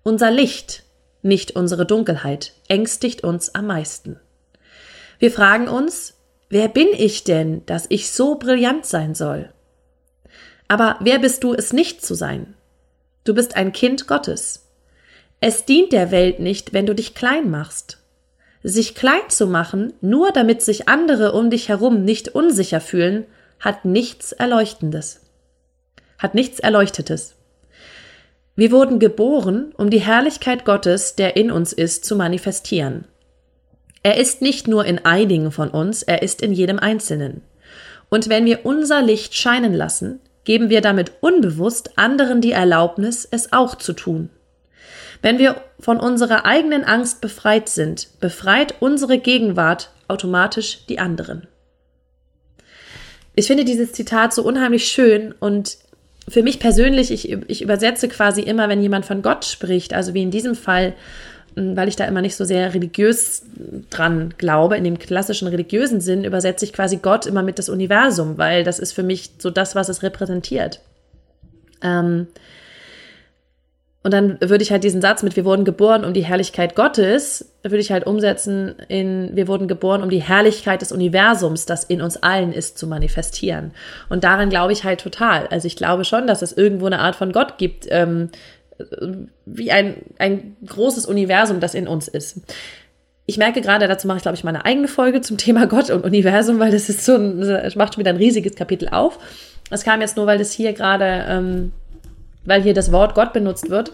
Unser 0.03 0.31
Licht, 0.31 0.83
nicht 1.21 1.55
unsere 1.55 1.85
Dunkelheit, 1.85 2.53
ängstigt 2.67 3.23
uns 3.23 3.53
am 3.53 3.67
meisten. 3.67 4.19
Wir 5.19 5.31
fragen 5.31 5.67
uns, 5.67 6.15
wer 6.49 6.67
bin 6.67 6.87
ich 6.93 7.23
denn, 7.25 7.65
dass 7.65 7.85
ich 7.89 8.11
so 8.11 8.35
brillant 8.35 8.85
sein 8.85 9.13
soll? 9.13 9.51
Aber 10.67 10.97
wer 10.99 11.19
bist 11.19 11.43
du 11.43 11.53
es 11.53 11.73
nicht 11.73 12.03
zu 12.03 12.15
sein? 12.15 12.55
Du 13.23 13.35
bist 13.35 13.55
ein 13.55 13.71
Kind 13.71 14.07
Gottes. 14.07 14.67
Es 15.41 15.65
dient 15.65 15.91
der 15.91 16.11
Welt 16.11 16.39
nicht, 16.39 16.73
wenn 16.73 16.85
du 16.85 16.95
dich 16.95 17.13
klein 17.13 17.51
machst. 17.51 17.99
Sich 18.67 18.95
klein 18.95 19.29
zu 19.29 19.45
machen, 19.45 19.93
nur 20.01 20.31
damit 20.31 20.63
sich 20.63 20.89
andere 20.89 21.33
um 21.33 21.51
dich 21.51 21.69
herum 21.69 22.03
nicht 22.03 22.29
unsicher 22.29 22.81
fühlen, 22.81 23.27
hat 23.59 23.85
nichts 23.85 24.31
Erleuchtendes. 24.31 25.21
Hat 26.17 26.33
nichts 26.33 26.59
Erleuchtetes. 26.59 27.35
Wir 28.55 28.71
wurden 28.71 28.97
geboren, 28.97 29.71
um 29.77 29.91
die 29.91 29.99
Herrlichkeit 29.99 30.65
Gottes, 30.65 31.15
der 31.15 31.35
in 31.35 31.51
uns 31.51 31.73
ist, 31.73 32.05
zu 32.05 32.15
manifestieren. 32.15 33.05
Er 34.01 34.17
ist 34.17 34.41
nicht 34.41 34.67
nur 34.67 34.83
in 34.83 35.05
einigen 35.05 35.51
von 35.51 35.69
uns, 35.69 36.01
er 36.01 36.23
ist 36.23 36.41
in 36.41 36.51
jedem 36.51 36.79
Einzelnen. 36.79 37.43
Und 38.09 38.29
wenn 38.29 38.45
wir 38.45 38.65
unser 38.65 39.03
Licht 39.03 39.35
scheinen 39.35 39.75
lassen, 39.75 40.19
geben 40.43 40.69
wir 40.69 40.81
damit 40.81 41.11
unbewusst 41.21 41.99
anderen 41.99 42.41
die 42.41 42.53
Erlaubnis, 42.53 43.27
es 43.29 43.53
auch 43.53 43.75
zu 43.75 43.93
tun. 43.93 44.31
Wenn 45.21 45.37
wir 45.37 45.61
von 45.79 45.99
unserer 45.99 46.45
eigenen 46.45 46.83
Angst 46.83 47.21
befreit 47.21 47.69
sind, 47.69 48.07
befreit 48.19 48.75
unsere 48.79 49.17
Gegenwart 49.17 49.91
automatisch 50.07 50.85
die 50.87 50.99
anderen. 50.99 51.47
Ich 53.35 53.47
finde 53.47 53.65
dieses 53.65 53.91
Zitat 53.91 54.33
so 54.33 54.43
unheimlich 54.43 54.87
schön 54.87 55.33
und 55.39 55.77
für 56.27 56.41
mich 56.41 56.59
persönlich, 56.59 57.11
ich, 57.11 57.31
ich 57.31 57.61
übersetze 57.61 58.07
quasi 58.07 58.41
immer, 58.41 58.69
wenn 58.69 58.81
jemand 58.81 59.05
von 59.05 59.21
Gott 59.21 59.45
spricht, 59.45 59.93
also 59.93 60.13
wie 60.13 60.23
in 60.23 60.31
diesem 60.31 60.55
Fall 60.55 60.95
weil 61.55 61.87
ich 61.87 61.95
da 61.95 62.05
immer 62.05 62.21
nicht 62.21 62.35
so 62.35 62.43
sehr 62.43 62.73
religiös 62.73 63.43
dran 63.89 64.33
glaube, 64.37 64.75
in 64.75 64.83
dem 64.83 64.99
klassischen 64.99 65.47
religiösen 65.47 66.01
Sinn 66.01 66.25
übersetze 66.25 66.65
ich 66.65 66.73
quasi 66.73 66.97
Gott 66.97 67.25
immer 67.25 67.43
mit 67.43 67.59
das 67.59 67.69
Universum, 67.69 68.37
weil 68.37 68.63
das 68.63 68.79
ist 68.79 68.91
für 68.91 69.03
mich 69.03 69.31
so 69.37 69.49
das, 69.49 69.75
was 69.75 69.87
es 69.87 70.03
repräsentiert. 70.03 70.81
Ähm, 71.81 72.27
und 74.05 74.13
dann 74.13 74.37
würde 74.39 74.61
ich 74.61 74.71
halt 74.71 74.83
diesen 74.83 75.01
Satz 75.01 75.23
mit 75.23 75.35
wir 75.35 75.45
wurden 75.45 75.65
geboren 75.65 76.05
um 76.05 76.13
die 76.13 76.23
Herrlichkeit 76.23 76.75
Gottes, 76.75 77.51
würde 77.63 77.79
ich 77.79 77.91
halt 77.91 78.05
umsetzen 78.05 78.75
in 78.87 79.31
wir 79.33 79.47
wurden 79.47 79.67
geboren 79.67 80.03
um 80.03 80.11
die 80.11 80.21
Herrlichkeit 80.21 80.83
des 80.83 80.91
Universums, 80.91 81.65
das 81.65 81.83
in 81.83 82.03
uns 82.03 82.15
allen 82.15 82.53
ist, 82.53 82.77
zu 82.77 82.85
manifestieren. 82.85 83.71
Und 84.07 84.23
daran 84.23 84.51
glaube 84.51 84.73
ich 84.73 84.83
halt 84.83 85.01
total. 85.01 85.47
Also 85.47 85.65
ich 85.65 85.75
glaube 85.75 86.05
schon, 86.05 86.27
dass 86.27 86.43
es 86.43 86.53
irgendwo 86.53 86.85
eine 86.85 86.99
Art 86.99 87.15
von 87.15 87.31
Gott 87.31 87.57
gibt, 87.57 87.87
ähm, 87.89 88.29
wie 89.47 89.71
ein, 89.71 89.95
ein 90.19 90.55
großes 90.67 91.07
Universum, 91.07 91.59
das 91.59 91.73
in 91.73 91.87
uns 91.87 92.07
ist. 92.07 92.41
Ich 93.25 93.37
merke 93.37 93.61
gerade, 93.61 93.87
dazu 93.87 94.05
mache 94.05 94.17
ich, 94.17 94.21
glaube 94.21 94.37
ich, 94.37 94.43
meine 94.43 94.65
eigene 94.65 94.87
Folge 94.87 95.21
zum 95.21 95.37
Thema 95.37 95.65
Gott 95.65 95.89
und 95.89 96.05
Universum, 96.05 96.59
weil 96.59 96.71
das 96.71 96.89
ist 96.89 97.05
so 97.05 97.15
ein, 97.15 97.41
das 97.41 97.75
macht 97.75 97.95
schon 97.95 98.01
wieder 98.01 98.11
ein 98.11 98.17
riesiges 98.17 98.53
Kapitel 98.53 98.87
auf. 98.89 99.17
Das 99.71 99.83
kam 99.83 100.01
jetzt 100.01 100.15
nur, 100.15 100.27
weil 100.27 100.37
das 100.37 100.51
hier 100.51 100.73
gerade, 100.73 101.25
ähm, 101.27 101.71
weil 102.45 102.61
hier 102.61 102.73
das 102.73 102.91
Wort 102.91 103.15
Gott 103.15 103.33
benutzt 103.33 103.69
wird. 103.69 103.91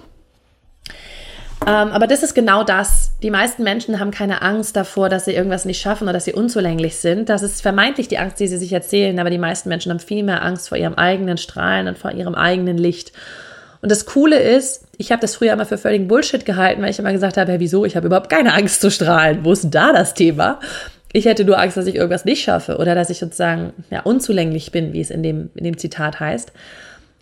Ähm, 1.66 1.90
aber 1.90 2.08
das 2.08 2.24
ist 2.24 2.34
genau 2.34 2.64
das. 2.64 3.12
Die 3.22 3.30
meisten 3.30 3.64
Menschen 3.64 4.00
haben 4.00 4.10
keine 4.10 4.42
Angst 4.42 4.76
davor, 4.76 5.10
dass 5.10 5.26
sie 5.26 5.34
irgendwas 5.34 5.66
nicht 5.66 5.80
schaffen 5.80 6.06
oder 6.06 6.14
dass 6.14 6.26
sie 6.26 6.34
unzulänglich 6.34 6.96
sind. 6.96 7.30
Das 7.30 7.44
ist 7.44 7.62
vermeintlich 7.62 8.08
die 8.08 8.18
Angst, 8.18 8.40
die 8.40 8.48
sie 8.48 8.58
sich 8.58 8.74
erzählen, 8.74 9.20
aber 9.20 9.30
die 9.30 9.38
meisten 9.38 9.70
Menschen 9.70 9.92
haben 9.92 10.00
viel 10.00 10.24
mehr 10.24 10.44
Angst 10.44 10.70
vor 10.70 10.78
ihrem 10.78 10.96
eigenen 10.96 11.38
Strahlen 11.38 11.88
und 11.88 12.00
vor 12.00 12.12
ihrem 12.12 12.34
eigenen 12.34 12.80
Licht. 12.80 13.12
Und 13.82 13.92
das 13.92 14.06
Coole 14.06 14.40
ist, 14.40 14.86
ich 14.98 15.12
habe 15.12 15.22
das 15.22 15.36
früher 15.36 15.54
immer 15.54 15.66
für 15.66 15.78
völligen 15.78 16.08
Bullshit 16.08 16.46
gehalten, 16.46 16.82
weil 16.82 16.90
ich 16.90 17.00
immer 17.00 17.12
gesagt 17.12 17.38
habe, 17.38 17.52
ja, 17.52 17.60
wieso? 17.60 17.86
Ich 17.86 17.96
habe 17.96 18.08
überhaupt 18.08 18.30
keine 18.30 18.54
Angst 18.54 18.82
zu 18.82 18.90
strahlen. 18.90 19.44
Wo 19.44 19.52
ist 19.52 19.70
da 19.70 19.92
das 19.94 20.14
Thema? 20.16 20.60
Ich 21.14 21.26
hätte 21.26 21.44
nur 21.44 21.60
Angst, 21.60 21.78
dass 21.78 21.88
ich 21.88 21.96
irgendwas 21.96 22.26
nicht 22.26 22.44
schaffe 22.44 22.78
oder 22.78 22.96
dass 22.96 23.10
ich 23.10 23.20
sozusagen 23.20 23.74
ja, 23.90 24.02
unzulänglich 24.02 24.72
bin, 24.72 24.94
wie 24.94 25.02
es 25.02 25.12
in 25.12 25.24
dem, 25.24 25.50
in 25.56 25.64
dem 25.64 25.78
Zitat 25.78 26.20
heißt. 26.20 26.54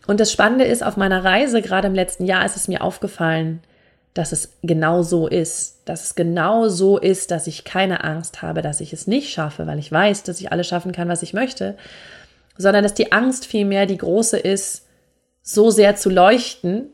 Und 0.10 0.20
das 0.20 0.32
Spannende 0.32 0.66
ist, 0.66 0.84
auf 0.84 0.98
meiner 0.98 1.24
Reise, 1.24 1.62
gerade 1.62 1.86
im 1.86 1.94
letzten 1.94 2.26
Jahr, 2.26 2.44
ist 2.44 2.56
es 2.56 2.68
mir 2.68 2.82
aufgefallen, 2.82 3.60
dass 4.16 4.32
es 4.32 4.58
genau 4.64 5.04
so 5.04 5.28
ist. 5.28 5.84
Dass 5.86 6.04
es 6.04 6.16
genau 6.16 6.68
so 6.68 6.98
ist, 6.98 7.30
dass 7.30 7.46
ich 7.46 7.64
keine 7.64 8.04
Angst 8.04 8.42
habe, 8.42 8.64
dass 8.64 8.82
ich 8.82 8.92
es 8.92 9.06
nicht 9.06 9.30
schaffe, 9.30 9.68
weil 9.68 9.78
ich 9.78 9.92
weiß, 9.92 10.24
dass 10.24 10.40
ich 10.40 10.52
alles 10.52 10.68
schaffen 10.68 10.94
kann, 10.94 11.10
was 11.10 11.22
ich 11.22 11.34
möchte, 11.34 11.78
sondern 12.58 12.82
dass 12.82 12.96
die 12.96 13.12
Angst 13.12 13.46
vielmehr 13.46 13.86
die 13.86 14.00
große 14.00 14.40
ist, 14.40 14.88
so 15.44 15.70
sehr 15.70 15.96
zu 15.96 16.10
leuchten, 16.10 16.90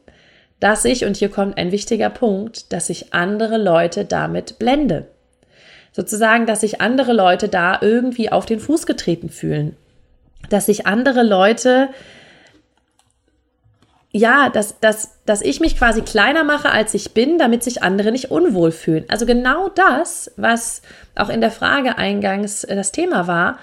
dass 0.59 0.83
ich, 0.83 1.05
und 1.05 1.15
hier 1.15 1.29
kommt 1.29 1.57
ein 1.57 1.71
wichtiger 1.71 2.09
Punkt, 2.09 2.73
dass 2.73 2.89
ich 2.89 3.13
andere 3.13 3.55
Leute 3.55 4.03
damit 4.03 4.59
blende. 4.59 5.07
Sozusagen, 5.93 6.45
dass 6.47 6.59
sich 6.59 6.81
andere 6.81 7.13
Leute 7.13 7.47
da 7.47 7.79
irgendwie 7.79 8.29
auf 8.29 8.45
den 8.45 8.59
Fuß 8.59 8.85
getreten 8.85 9.29
fühlen. 9.29 9.77
Dass 10.49 10.65
sich 10.65 10.85
andere 10.85 11.23
Leute, 11.23 11.87
ja, 14.15 14.47
dass, 14.47 14.79
dass, 14.79 15.09
dass 15.25 15.41
ich 15.41 15.59
mich 15.59 15.77
quasi 15.77 16.01
kleiner 16.01 16.45
mache, 16.45 16.69
als 16.69 16.93
ich 16.93 17.13
bin, 17.13 17.37
damit 17.37 17.65
sich 17.65 17.83
andere 17.83 18.13
nicht 18.13 18.31
unwohl 18.31 18.71
fühlen. 18.71 19.03
Also 19.09 19.25
genau 19.25 19.67
das, 19.67 20.31
was 20.37 20.81
auch 21.15 21.27
in 21.27 21.41
der 21.41 21.51
Frage 21.51 21.97
eingangs 21.97 22.61
das 22.61 22.93
Thema 22.93 23.27
war, 23.27 23.59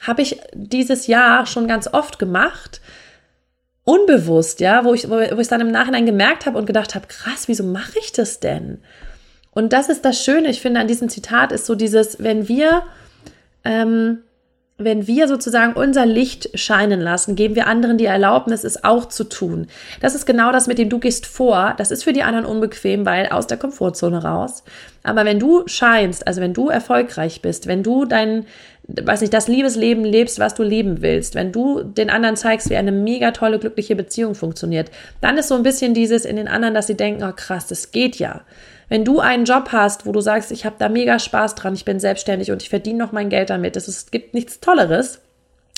habe 0.00 0.22
ich 0.22 0.40
dieses 0.54 1.06
Jahr 1.06 1.44
schon 1.44 1.68
ganz 1.68 1.86
oft 1.86 2.18
gemacht, 2.18 2.80
unbewusst, 3.84 4.60
ja, 4.60 4.86
wo 4.86 4.94
ich, 4.94 5.10
wo, 5.10 5.18
ich 5.18 5.48
dann 5.48 5.60
im 5.60 5.70
Nachhinein 5.70 6.06
gemerkt 6.06 6.46
habe 6.46 6.56
und 6.56 6.64
gedacht 6.64 6.94
habe, 6.94 7.06
krass, 7.06 7.46
wieso 7.46 7.64
mache 7.64 7.98
ich 7.98 8.10
das 8.10 8.40
denn? 8.40 8.78
Und 9.50 9.74
das 9.74 9.90
ist 9.90 10.06
das 10.06 10.24
Schöne, 10.24 10.48
ich 10.48 10.62
finde, 10.62 10.80
an 10.80 10.88
diesem 10.88 11.10
Zitat 11.10 11.52
ist 11.52 11.66
so 11.66 11.74
dieses, 11.74 12.22
wenn 12.22 12.48
wir, 12.48 12.84
ähm, 13.64 14.20
wenn 14.80 15.06
wir 15.06 15.28
sozusagen 15.28 15.74
unser 15.74 16.06
Licht 16.06 16.58
scheinen 16.58 17.00
lassen, 17.00 17.36
geben 17.36 17.54
wir 17.54 17.66
anderen 17.66 17.98
die 17.98 18.06
Erlaubnis, 18.06 18.64
es 18.64 18.82
auch 18.82 19.06
zu 19.06 19.24
tun. 19.24 19.66
Das 20.00 20.14
ist 20.14 20.26
genau 20.26 20.52
das, 20.52 20.66
mit 20.66 20.78
dem 20.78 20.88
du 20.88 20.98
gehst 20.98 21.26
vor. 21.26 21.74
Das 21.76 21.90
ist 21.90 22.02
für 22.02 22.12
die 22.12 22.22
anderen 22.22 22.46
unbequem, 22.46 23.04
weil 23.04 23.28
aus 23.28 23.46
der 23.46 23.58
Komfortzone 23.58 24.22
raus. 24.22 24.64
Aber 25.02 25.24
wenn 25.24 25.38
du 25.38 25.62
scheinst, 25.66 26.26
also 26.26 26.40
wenn 26.40 26.52
du 26.52 26.68
erfolgreich 26.68 27.40
bist, 27.40 27.66
wenn 27.66 27.82
du 27.82 28.04
dein, 28.04 28.46
weiß 28.86 29.22
nicht, 29.22 29.32
das 29.32 29.48
Liebesleben 29.48 30.04
lebst, 30.04 30.38
was 30.38 30.54
du 30.54 30.62
leben 30.62 31.00
willst, 31.00 31.34
wenn 31.34 31.52
du 31.52 31.82
den 31.82 32.10
anderen 32.10 32.36
zeigst, 32.36 32.68
wie 32.70 32.76
eine 32.76 32.92
mega 32.92 33.30
tolle, 33.30 33.58
glückliche 33.58 33.96
Beziehung 33.96 34.34
funktioniert, 34.34 34.90
dann 35.20 35.38
ist 35.38 35.48
so 35.48 35.54
ein 35.54 35.62
bisschen 35.62 35.94
dieses 35.94 36.24
in 36.24 36.36
den 36.36 36.48
anderen, 36.48 36.74
dass 36.74 36.86
sie 36.86 36.96
denken, 36.96 37.24
oh 37.24 37.32
krass, 37.34 37.66
das 37.66 37.92
geht 37.92 38.16
ja. 38.16 38.42
Wenn 38.88 39.04
du 39.04 39.20
einen 39.20 39.44
Job 39.44 39.68
hast, 39.70 40.04
wo 40.04 40.12
du 40.12 40.20
sagst, 40.20 40.50
ich 40.50 40.66
habe 40.66 40.76
da 40.78 40.88
mega 40.88 41.18
Spaß 41.18 41.54
dran, 41.54 41.74
ich 41.74 41.84
bin 41.84 42.00
selbstständig 42.00 42.50
und 42.50 42.62
ich 42.62 42.68
verdiene 42.68 42.98
noch 42.98 43.12
mein 43.12 43.28
Geld 43.28 43.48
damit, 43.48 43.76
es 43.76 44.10
gibt 44.10 44.34
nichts 44.34 44.60
Tolleres, 44.60 45.20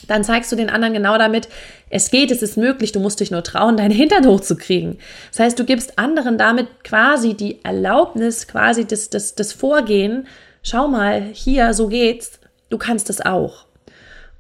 dann 0.09 0.25
zeigst 0.25 0.51
du 0.53 0.57
den 0.57 0.71
anderen 0.71 0.95
genau 0.95 1.19
damit, 1.19 1.49
es 1.91 2.11
geht, 2.11 2.31
es 2.31 2.43
ist 2.43 2.57
möglich, 2.57 2.93
du 2.93 3.01
musst 3.01 3.21
dich 3.21 3.31
nur 3.31 3.43
trauen, 3.43 3.77
deinen 3.77 3.91
Hintern 3.91 4.27
hochzukriegen. 4.27 4.99
Das 5.31 5.41
heißt, 5.41 5.59
du 5.59 5.65
gibst 5.65 5.99
anderen 5.99 6.39
damit 6.39 6.69
quasi 6.85 7.35
die 7.35 7.65
Erlaubnis, 7.65 8.49
quasi 8.49 8.85
das, 8.85 9.11
das, 9.11 9.35
das 9.35 9.53
Vorgehen, 9.53 10.27
schau 10.63 10.89
mal, 10.89 11.23
hier, 11.33 11.75
so 11.75 11.89
geht's, 11.89 12.41
du 12.71 12.79
kannst 12.79 13.11
es 13.11 13.21
auch. 13.21 13.67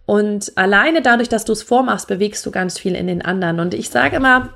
Und 0.06 0.52
alleine 0.56 1.00
dadurch, 1.02 1.28
dass 1.28 1.44
du 1.44 1.52
es 1.52 1.62
vormachst, 1.62 2.08
bewegst 2.08 2.44
du 2.44 2.50
ganz 2.50 2.78
viel 2.78 2.94
in 2.94 3.06
den 3.06 3.22
anderen. 3.22 3.60
Und 3.60 3.72
ich 3.72 3.88
sage 3.88 4.16
immer, 4.16 4.54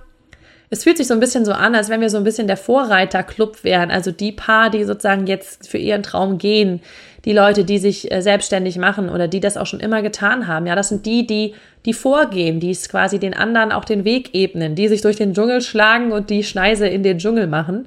es 0.68 0.82
fühlt 0.82 0.96
sich 0.96 1.06
so 1.06 1.14
ein 1.14 1.20
bisschen 1.20 1.44
so 1.44 1.52
an, 1.52 1.74
als 1.74 1.88
wenn 1.88 2.00
wir 2.00 2.10
so 2.10 2.16
ein 2.16 2.24
bisschen 2.24 2.48
der 2.48 2.56
Vorreiterclub 2.56 3.62
wären. 3.62 3.90
Also 3.90 4.10
die 4.10 4.32
Paar, 4.32 4.70
die 4.70 4.84
sozusagen 4.84 5.26
jetzt 5.26 5.68
für 5.68 5.78
ihren 5.78 6.02
Traum 6.02 6.38
gehen, 6.38 6.80
die 7.24 7.32
Leute, 7.32 7.64
die 7.64 7.78
sich 7.78 8.10
äh, 8.10 8.20
selbstständig 8.20 8.76
machen 8.76 9.08
oder 9.08 9.28
die 9.28 9.40
das 9.40 9.56
auch 9.56 9.66
schon 9.66 9.80
immer 9.80 10.02
getan 10.02 10.46
haben. 10.46 10.66
Ja, 10.66 10.74
das 10.74 10.88
sind 10.88 11.06
die, 11.06 11.26
die, 11.26 11.54
die 11.84 11.92
vorgehen, 11.92 12.58
die 12.60 12.70
es 12.70 12.88
quasi 12.88 13.18
den 13.18 13.34
anderen 13.34 13.72
auch 13.72 13.84
den 13.84 14.04
Weg 14.04 14.34
ebnen, 14.34 14.74
die 14.74 14.88
sich 14.88 15.02
durch 15.02 15.16
den 15.16 15.34
Dschungel 15.34 15.60
schlagen 15.60 16.12
und 16.12 16.30
die 16.30 16.42
Schneise 16.42 16.88
in 16.88 17.02
den 17.02 17.18
Dschungel 17.18 17.46
machen, 17.46 17.86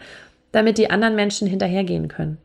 damit 0.52 0.78
die 0.78 0.90
anderen 0.90 1.16
Menschen 1.16 1.48
hinterhergehen 1.48 2.08
können. 2.08 2.38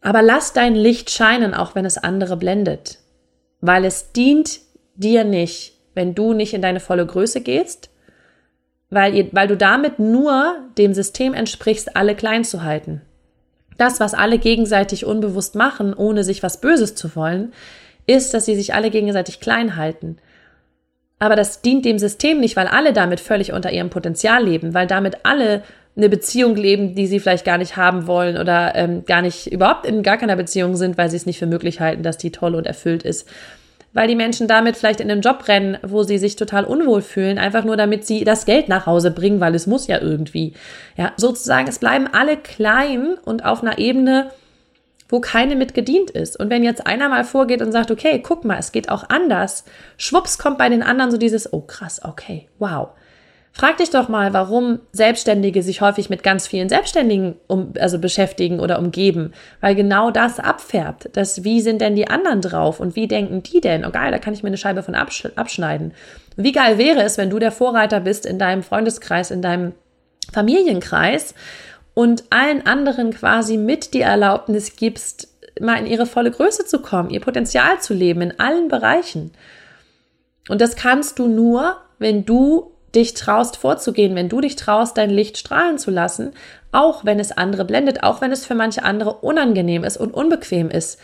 Aber 0.00 0.22
lass 0.22 0.52
dein 0.52 0.74
Licht 0.74 1.10
scheinen, 1.10 1.54
auch 1.54 1.74
wenn 1.74 1.84
es 1.84 1.98
andere 1.98 2.36
blendet, 2.36 2.98
weil 3.60 3.84
es 3.84 4.12
dient 4.12 4.60
dir 4.94 5.24
nicht, 5.24 5.74
wenn 5.94 6.14
du 6.14 6.32
nicht 6.32 6.54
in 6.54 6.62
deine 6.62 6.80
volle 6.80 7.04
Größe 7.04 7.42
gehst 7.42 7.89
weil, 8.90 9.14
ihr, 9.14 9.28
weil 9.32 9.48
du 9.48 9.56
damit 9.56 9.98
nur 9.98 10.56
dem 10.76 10.92
System 10.94 11.32
entsprichst, 11.32 11.96
alle 11.96 12.14
klein 12.14 12.44
zu 12.44 12.62
halten. 12.62 13.00
Das, 13.78 14.00
was 14.00 14.12
alle 14.12 14.38
gegenseitig 14.38 15.06
unbewusst 15.06 15.54
machen, 15.54 15.94
ohne 15.94 16.24
sich 16.24 16.42
was 16.42 16.60
Böses 16.60 16.94
zu 16.94 17.16
wollen, 17.16 17.52
ist, 18.06 18.34
dass 18.34 18.44
sie 18.44 18.56
sich 18.56 18.74
alle 18.74 18.90
gegenseitig 18.90 19.40
klein 19.40 19.76
halten. 19.76 20.18
Aber 21.18 21.36
das 21.36 21.62
dient 21.62 21.84
dem 21.84 21.98
System 21.98 22.40
nicht, 22.40 22.56
weil 22.56 22.66
alle 22.66 22.92
damit 22.92 23.20
völlig 23.20 23.52
unter 23.52 23.72
ihrem 23.72 23.90
Potenzial 23.90 24.44
leben, 24.44 24.74
weil 24.74 24.86
damit 24.86 25.18
alle 25.24 25.62
eine 25.96 26.08
Beziehung 26.08 26.56
leben, 26.56 26.94
die 26.94 27.06
sie 27.06 27.20
vielleicht 27.20 27.44
gar 27.44 27.58
nicht 27.58 27.76
haben 27.76 28.06
wollen 28.06 28.38
oder 28.38 28.74
ähm, 28.74 29.04
gar 29.04 29.22
nicht 29.22 29.52
überhaupt 29.52 29.86
in 29.86 30.02
gar 30.02 30.16
keiner 30.16 30.36
Beziehung 30.36 30.76
sind, 30.76 30.96
weil 30.98 31.10
sie 31.10 31.16
es 31.16 31.26
nicht 31.26 31.38
für 31.38 31.46
möglich 31.46 31.80
halten, 31.80 32.02
dass 32.02 32.16
die 32.16 32.32
toll 32.32 32.54
und 32.54 32.66
erfüllt 32.66 33.02
ist 33.02 33.28
weil 33.92 34.08
die 34.08 34.14
Menschen 34.14 34.46
damit 34.46 34.76
vielleicht 34.76 35.00
in 35.00 35.10
einen 35.10 35.20
Job 35.20 35.48
rennen, 35.48 35.78
wo 35.82 36.02
sie 36.02 36.18
sich 36.18 36.36
total 36.36 36.64
unwohl 36.64 37.02
fühlen, 37.02 37.38
einfach 37.38 37.64
nur 37.64 37.76
damit 37.76 38.06
sie 38.06 38.24
das 38.24 38.44
Geld 38.44 38.68
nach 38.68 38.86
Hause 38.86 39.10
bringen, 39.10 39.40
weil 39.40 39.54
es 39.54 39.66
muss 39.66 39.86
ja 39.86 40.00
irgendwie. 40.00 40.54
Ja, 40.96 41.12
sozusagen, 41.16 41.68
es 41.68 41.78
bleiben 41.78 42.06
alle 42.06 42.36
klein 42.36 43.16
und 43.24 43.44
auf 43.44 43.62
einer 43.62 43.78
Ebene, 43.78 44.30
wo 45.08 45.20
keine 45.20 45.56
mit 45.56 45.74
gedient 45.74 46.10
ist. 46.10 46.38
Und 46.38 46.50
wenn 46.50 46.62
jetzt 46.62 46.86
einer 46.86 47.08
mal 47.08 47.24
vorgeht 47.24 47.62
und 47.62 47.72
sagt, 47.72 47.90
okay, 47.90 48.20
guck 48.22 48.44
mal, 48.44 48.58
es 48.58 48.70
geht 48.70 48.88
auch 48.88 49.08
anders, 49.08 49.64
schwupps 49.96 50.38
kommt 50.38 50.58
bei 50.58 50.68
den 50.68 50.82
anderen 50.82 51.10
so 51.10 51.16
dieses, 51.16 51.52
oh 51.52 51.62
krass, 51.62 52.00
okay, 52.04 52.48
wow. 52.58 52.90
Frag 53.52 53.78
dich 53.78 53.90
doch 53.90 54.08
mal, 54.08 54.32
warum 54.32 54.78
Selbstständige 54.92 55.62
sich 55.62 55.80
häufig 55.80 56.08
mit 56.08 56.22
ganz 56.22 56.46
vielen 56.46 56.68
Selbstständigen 56.68 57.34
um, 57.48 57.72
also 57.78 57.98
beschäftigen 57.98 58.60
oder 58.60 58.78
umgeben, 58.78 59.32
weil 59.60 59.74
genau 59.74 60.10
das 60.10 60.38
abfärbt. 60.38 61.10
Das, 61.14 61.42
wie 61.42 61.60
sind 61.60 61.80
denn 61.80 61.96
die 61.96 62.08
anderen 62.08 62.40
drauf 62.40 62.78
und 62.80 62.94
wie 62.94 63.08
denken 63.08 63.42
die 63.42 63.60
denn? 63.60 63.84
Oh 63.84 63.90
geil, 63.90 64.12
da 64.12 64.18
kann 64.18 64.34
ich 64.34 64.42
mir 64.42 64.48
eine 64.48 64.56
Scheibe 64.56 64.82
von 64.82 64.94
absch 64.94 65.26
abschneiden. 65.34 65.92
Wie 66.36 66.52
geil 66.52 66.78
wäre 66.78 67.02
es, 67.02 67.18
wenn 67.18 67.30
du 67.30 67.38
der 67.38 67.50
Vorreiter 67.50 68.00
bist 68.00 68.24
in 68.24 68.38
deinem 68.38 68.62
Freundeskreis, 68.62 69.30
in 69.30 69.42
deinem 69.42 69.72
Familienkreis 70.32 71.34
und 71.94 72.24
allen 72.30 72.66
anderen 72.66 73.12
quasi 73.12 73.56
mit 73.56 73.94
die 73.94 74.00
Erlaubnis 74.00 74.76
gibst, 74.76 75.28
mal 75.60 75.76
in 75.76 75.86
ihre 75.86 76.06
volle 76.06 76.30
Größe 76.30 76.66
zu 76.66 76.80
kommen, 76.80 77.10
ihr 77.10 77.20
Potenzial 77.20 77.80
zu 77.80 77.94
leben 77.94 78.22
in 78.22 78.38
allen 78.38 78.68
Bereichen. 78.68 79.32
Und 80.48 80.60
das 80.60 80.76
kannst 80.76 81.18
du 81.18 81.26
nur, 81.26 81.76
wenn 81.98 82.24
du 82.24 82.69
dich 82.94 83.14
traust 83.14 83.56
vorzugehen, 83.56 84.14
wenn 84.14 84.28
du 84.28 84.40
dich 84.40 84.56
traust, 84.56 84.96
dein 84.96 85.10
Licht 85.10 85.38
strahlen 85.38 85.78
zu 85.78 85.90
lassen, 85.90 86.32
auch 86.72 87.04
wenn 87.04 87.20
es 87.20 87.32
andere 87.32 87.64
blendet, 87.64 88.02
auch 88.02 88.20
wenn 88.20 88.32
es 88.32 88.46
für 88.46 88.54
manche 88.54 88.82
andere 88.82 89.14
unangenehm 89.14 89.84
ist 89.84 89.96
und 89.96 90.14
unbequem 90.14 90.70
ist. 90.70 91.00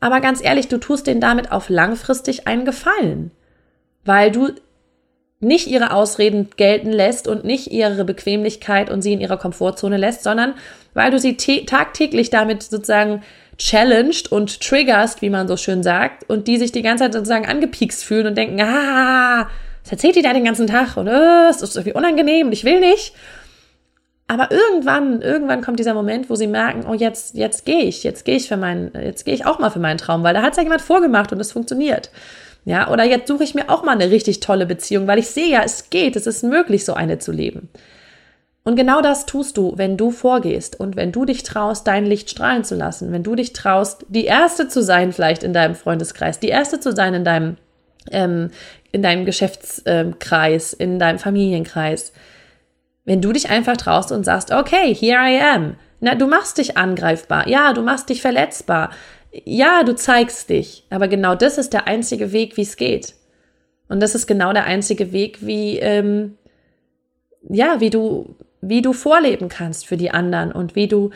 Aber 0.00 0.20
ganz 0.20 0.44
ehrlich, 0.44 0.68
du 0.68 0.78
tust 0.78 1.06
denen 1.06 1.20
damit 1.20 1.50
auf 1.50 1.68
langfristig 1.68 2.46
einen 2.46 2.64
Gefallen, 2.64 3.30
weil 4.04 4.30
du 4.30 4.50
nicht 5.40 5.66
ihre 5.66 5.92
Ausreden 5.92 6.48
gelten 6.56 6.90
lässt 6.90 7.28
und 7.28 7.44
nicht 7.44 7.70
ihre 7.70 8.04
Bequemlichkeit 8.04 8.90
und 8.90 9.02
sie 9.02 9.12
in 9.12 9.20
ihrer 9.20 9.36
Komfortzone 9.36 9.96
lässt, 9.96 10.22
sondern 10.22 10.54
weil 10.94 11.10
du 11.10 11.18
sie 11.18 11.36
tagtäglich 11.36 12.30
damit 12.30 12.62
sozusagen 12.62 13.22
challenged 13.58 14.32
und 14.32 14.60
triggerst, 14.60 15.22
wie 15.22 15.30
man 15.30 15.46
so 15.48 15.56
schön 15.56 15.82
sagt, 15.82 16.28
und 16.28 16.48
die 16.48 16.58
sich 16.58 16.72
die 16.72 16.82
ganze 16.82 17.04
Zeit 17.04 17.12
sozusagen 17.12 17.46
angepiekst 17.46 18.04
fühlen 18.04 18.26
und 18.26 18.38
denken, 18.38 18.60
ah, 18.60 19.48
was 19.84 19.92
erzählt 19.92 20.16
die 20.16 20.22
da 20.22 20.32
den 20.32 20.44
ganzen 20.44 20.66
Tag 20.66 20.96
und 20.96 21.06
äh, 21.06 21.48
es 21.50 21.62
ist 21.62 21.76
irgendwie 21.76 21.96
unangenehm 21.96 22.48
und 22.48 22.52
ich 22.52 22.64
will 22.64 22.80
nicht. 22.80 23.14
Aber 24.26 24.50
irgendwann, 24.50 25.20
irgendwann 25.20 25.60
kommt 25.60 25.78
dieser 25.78 25.92
Moment, 25.92 26.30
wo 26.30 26.34
sie 26.34 26.46
merken, 26.46 26.86
oh, 26.88 26.94
jetzt, 26.94 27.34
jetzt 27.34 27.66
gehe 27.66 27.82
ich, 27.82 28.04
jetzt 28.04 28.24
gehe 28.24 28.36
ich 28.36 28.48
für 28.48 28.56
meinen, 28.56 28.90
jetzt 28.94 29.26
gehe 29.26 29.34
ich 29.34 29.44
auch 29.44 29.58
mal 29.58 29.68
für 29.68 29.80
meinen 29.80 29.98
Traum, 29.98 30.22
weil 30.22 30.32
da 30.32 30.40
hat 30.40 30.52
es 30.52 30.56
ja 30.56 30.62
jemand 30.62 30.80
vorgemacht 30.80 31.30
und 31.32 31.40
es 31.40 31.52
funktioniert. 31.52 32.10
Ja, 32.64 32.90
oder 32.90 33.04
jetzt 33.04 33.28
suche 33.28 33.44
ich 33.44 33.54
mir 33.54 33.68
auch 33.68 33.84
mal 33.84 33.92
eine 33.92 34.10
richtig 34.10 34.40
tolle 34.40 34.64
Beziehung, 34.64 35.06
weil 35.06 35.18
ich 35.18 35.28
sehe 35.28 35.50
ja, 35.50 35.62
es 35.62 35.90
geht, 35.90 36.16
es 36.16 36.26
ist 36.26 36.42
möglich, 36.42 36.86
so 36.86 36.94
eine 36.94 37.18
zu 37.18 37.30
leben. 37.30 37.68
Und 38.64 38.76
genau 38.76 39.02
das 39.02 39.26
tust 39.26 39.58
du, 39.58 39.74
wenn 39.76 39.98
du 39.98 40.10
vorgehst 40.10 40.80
und 40.80 40.96
wenn 40.96 41.12
du 41.12 41.26
dich 41.26 41.42
traust, 41.42 41.86
dein 41.86 42.06
Licht 42.06 42.30
strahlen 42.30 42.64
zu 42.64 42.74
lassen, 42.74 43.12
wenn 43.12 43.22
du 43.22 43.34
dich 43.34 43.52
traust, 43.52 44.06
die 44.08 44.24
Erste 44.24 44.68
zu 44.68 44.82
sein, 44.82 45.12
vielleicht 45.12 45.42
in 45.42 45.52
deinem 45.52 45.74
Freundeskreis, 45.74 46.40
die 46.40 46.48
Erste 46.48 46.80
zu 46.80 46.92
sein 46.92 47.12
in 47.12 47.24
deinem 47.24 47.56
ähm, 48.10 48.50
in 48.94 49.02
deinem 49.02 49.24
Geschäftskreis, 49.24 50.72
in 50.72 51.00
deinem 51.00 51.18
Familienkreis. 51.18 52.12
Wenn 53.04 53.20
du 53.20 53.32
dich 53.32 53.50
einfach 53.50 53.76
traust 53.76 54.12
und 54.12 54.24
sagst, 54.24 54.52
okay, 54.52 54.94
here 54.94 55.18
I 55.18 55.40
am. 55.40 55.74
Na, 55.98 56.14
du 56.14 56.28
machst 56.28 56.58
dich 56.58 56.76
angreifbar. 56.76 57.48
Ja, 57.48 57.72
du 57.72 57.82
machst 57.82 58.08
dich 58.08 58.22
verletzbar. 58.22 58.90
Ja, 59.32 59.82
du 59.82 59.96
zeigst 59.96 60.48
dich. 60.48 60.86
Aber 60.90 61.08
genau 61.08 61.34
das 61.34 61.58
ist 61.58 61.72
der 61.72 61.88
einzige 61.88 62.30
Weg, 62.30 62.56
wie 62.56 62.62
es 62.62 62.76
geht. 62.76 63.14
Und 63.88 64.00
das 64.00 64.14
ist 64.14 64.28
genau 64.28 64.52
der 64.52 64.64
einzige 64.64 65.10
Weg, 65.10 65.38
wie, 65.40 65.78
ähm, 65.78 66.38
ja, 67.48 67.80
wie 67.80 67.90
du, 67.90 68.36
wie 68.60 68.80
du 68.80 68.92
vorleben 68.92 69.48
kannst 69.48 69.88
für 69.88 69.96
die 69.96 70.12
anderen 70.12 70.52
und 70.52 70.76
wie 70.76 70.86
du 70.86 71.10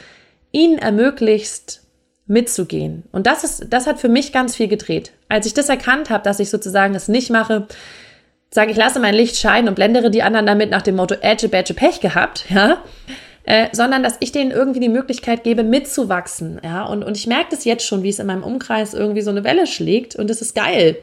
ihnen 0.51 0.79
ermöglicht, 0.79 1.81
mitzugehen. 2.29 3.05
Und 3.11 3.27
das 3.27 3.43
ist, 3.43 3.67
das 3.71 3.87
hat 3.87 3.99
für 3.99 4.09
mich 4.09 4.33
ganz 4.33 4.55
viel 4.55 4.69
gedreht. 4.69 5.13
Als 5.29 5.47
ich 5.47 5.55
das 5.55 5.69
erkannt 5.69 6.11
habe, 6.11 6.23
dass 6.23 6.41
ich 6.41 6.51
sozusagen 6.51 6.95
es 6.95 7.09
nicht 7.09 7.31
mache, 7.31 7.67
sage 8.51 8.71
ich 8.71 8.77
lasse 8.77 9.01
mein 9.01 9.15
Licht 9.15 9.37
scheinen 9.37 9.69
und 9.69 9.75
blendere 9.75 10.11
die 10.11 10.23
anderen 10.23 10.47
damit 10.47 10.71
nach 10.71 10.83
dem 10.83 10.97
Motto 10.97 11.17
Edge, 11.21 11.49
Badge, 11.49 11.75
Pech 11.75 12.01
gehabt, 12.01 12.45
ja, 12.51 12.79
äh, 13.45 13.69
sondern 13.73 14.03
dass 14.03 14.17
ich 14.21 14.33
denen 14.33 14.51
irgendwie 14.51 14.81
die 14.81 14.89
Möglichkeit 14.89 15.43
gebe, 15.45 15.65
mitzuwachsen, 15.65 16.61
ja, 16.63 16.85
und, 16.85 17.03
und 17.03 17.17
ich 17.17 17.27
merke 17.27 17.51
das 17.51 17.65
jetzt 17.65 17.87
schon, 17.87 18.03
wie 18.03 18.09
es 18.09 18.19
in 18.19 18.27
meinem 18.27 18.45
Umkreis 18.45 18.95
irgendwie 18.95 19.23
so 19.23 19.31
eine 19.31 19.45
Welle 19.45 19.67
schlägt 19.67 20.17
und 20.17 20.31
es 20.31 20.41
ist 20.41 20.55
geil, 20.55 20.97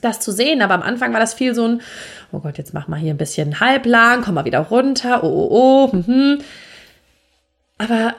das 0.00 0.20
zu 0.20 0.30
sehen, 0.30 0.62
aber 0.62 0.74
am 0.74 0.82
Anfang 0.82 1.12
war 1.12 1.20
das 1.20 1.34
viel 1.34 1.54
so 1.54 1.66
ein, 1.66 1.82
oh 2.30 2.38
Gott, 2.38 2.58
jetzt 2.58 2.74
mach 2.74 2.86
mal 2.86 3.00
hier 3.00 3.12
ein 3.12 3.18
bisschen 3.18 3.58
halblang, 3.58 4.22
komm 4.22 4.34
mal 4.34 4.44
wieder 4.44 4.60
runter, 4.60 5.24
oh, 5.24 5.26
oh, 5.26 5.90
oh, 5.92 5.96
mhm. 5.96 6.40
aber 7.78 8.14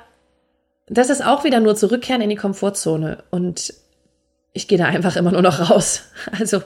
das 0.89 1.10
ist 1.10 1.23
auch 1.23 1.43
wieder 1.43 1.60
nur 1.60 1.75
zurückkehren 1.75 2.21
in 2.21 2.30
die 2.30 2.36
Komfortzone 2.36 3.23
und 3.30 3.73
ich 4.52 4.67
gehe 4.67 4.78
da 4.78 4.86
einfach 4.86 5.15
immer 5.15 5.32
nur 5.32 5.41
noch 5.41 5.69
raus. 5.69 6.04
Also 6.39 6.62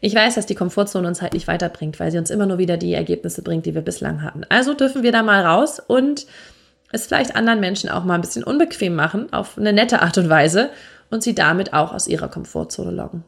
ich 0.00 0.14
weiß, 0.14 0.34
dass 0.34 0.46
die 0.46 0.54
Komfortzone 0.54 1.08
uns 1.08 1.22
halt 1.22 1.32
nicht 1.32 1.48
weiterbringt, 1.48 1.98
weil 1.98 2.10
sie 2.10 2.18
uns 2.18 2.30
immer 2.30 2.46
nur 2.46 2.58
wieder 2.58 2.76
die 2.76 2.94
Ergebnisse 2.94 3.42
bringt, 3.42 3.66
die 3.66 3.74
wir 3.74 3.82
bislang 3.82 4.22
hatten. 4.22 4.44
Also 4.50 4.74
dürfen 4.74 5.02
wir 5.02 5.12
da 5.12 5.22
mal 5.22 5.44
raus 5.44 5.80
und 5.80 6.26
es 6.92 7.06
vielleicht 7.06 7.34
anderen 7.34 7.60
Menschen 7.60 7.90
auch 7.90 8.04
mal 8.04 8.14
ein 8.14 8.20
bisschen 8.20 8.44
unbequem 8.44 8.94
machen, 8.94 9.32
auf 9.32 9.58
eine 9.58 9.72
nette 9.72 10.02
Art 10.02 10.16
und 10.18 10.28
Weise 10.28 10.70
und 11.10 11.22
sie 11.22 11.34
damit 11.34 11.72
auch 11.72 11.92
aus 11.92 12.06
ihrer 12.06 12.28
Komfortzone 12.28 12.90
locken. 12.90 13.24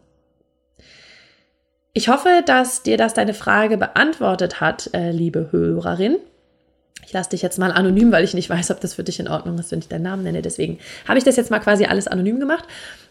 Ich 1.92 2.08
hoffe, 2.08 2.42
dass 2.44 2.82
dir 2.82 2.98
das 2.98 3.14
deine 3.14 3.32
Frage 3.32 3.78
beantwortet 3.78 4.60
hat, 4.60 4.90
äh, 4.92 5.10
liebe 5.10 5.48
Hörerin. 5.50 6.18
Ich 7.04 7.12
lasse 7.12 7.30
dich 7.30 7.42
jetzt 7.42 7.58
mal 7.58 7.70
anonym, 7.70 8.10
weil 8.10 8.24
ich 8.24 8.34
nicht 8.34 8.50
weiß, 8.50 8.70
ob 8.70 8.80
das 8.80 8.94
für 8.94 9.04
dich 9.04 9.20
in 9.20 9.28
Ordnung 9.28 9.58
ist, 9.58 9.70
wenn 9.70 9.78
ich 9.78 9.88
deinen 9.88 10.02
Namen 10.02 10.24
nenne. 10.24 10.42
Deswegen 10.42 10.78
habe 11.06 11.18
ich 11.18 11.24
das 11.24 11.36
jetzt 11.36 11.50
mal 11.50 11.60
quasi 11.60 11.84
alles 11.84 12.08
anonym 12.08 12.40
gemacht. 12.40 12.64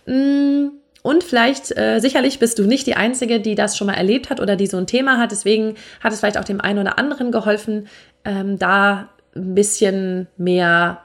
Mm, 0.05 0.67
und 1.01 1.23
vielleicht, 1.23 1.77
äh, 1.77 1.99
sicherlich 1.99 2.39
bist 2.39 2.57
du 2.57 2.65
nicht 2.65 2.87
die 2.87 2.95
Einzige, 2.95 3.39
die 3.39 3.55
das 3.55 3.77
schon 3.77 3.87
mal 3.87 3.93
erlebt 3.93 4.29
hat 4.29 4.39
oder 4.39 4.55
die 4.55 4.67
so 4.67 4.77
ein 4.77 4.87
Thema 4.87 5.19
hat. 5.19 5.31
Deswegen 5.31 5.75
hat 6.01 6.11
es 6.11 6.19
vielleicht 6.19 6.37
auch 6.37 6.43
dem 6.43 6.59
einen 6.59 6.79
oder 6.79 6.97
anderen 6.97 7.31
geholfen, 7.31 7.87
ähm, 8.25 8.57
da 8.57 9.09
ein 9.35 9.53
bisschen 9.53 10.27
mehr 10.35 11.01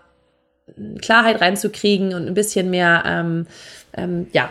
Klarheit 1.02 1.40
reinzukriegen 1.40 2.14
und 2.14 2.26
ein 2.26 2.34
bisschen 2.34 2.70
mehr, 2.70 3.02
ähm, 3.06 3.46
ähm, 3.92 4.28
ja, 4.32 4.50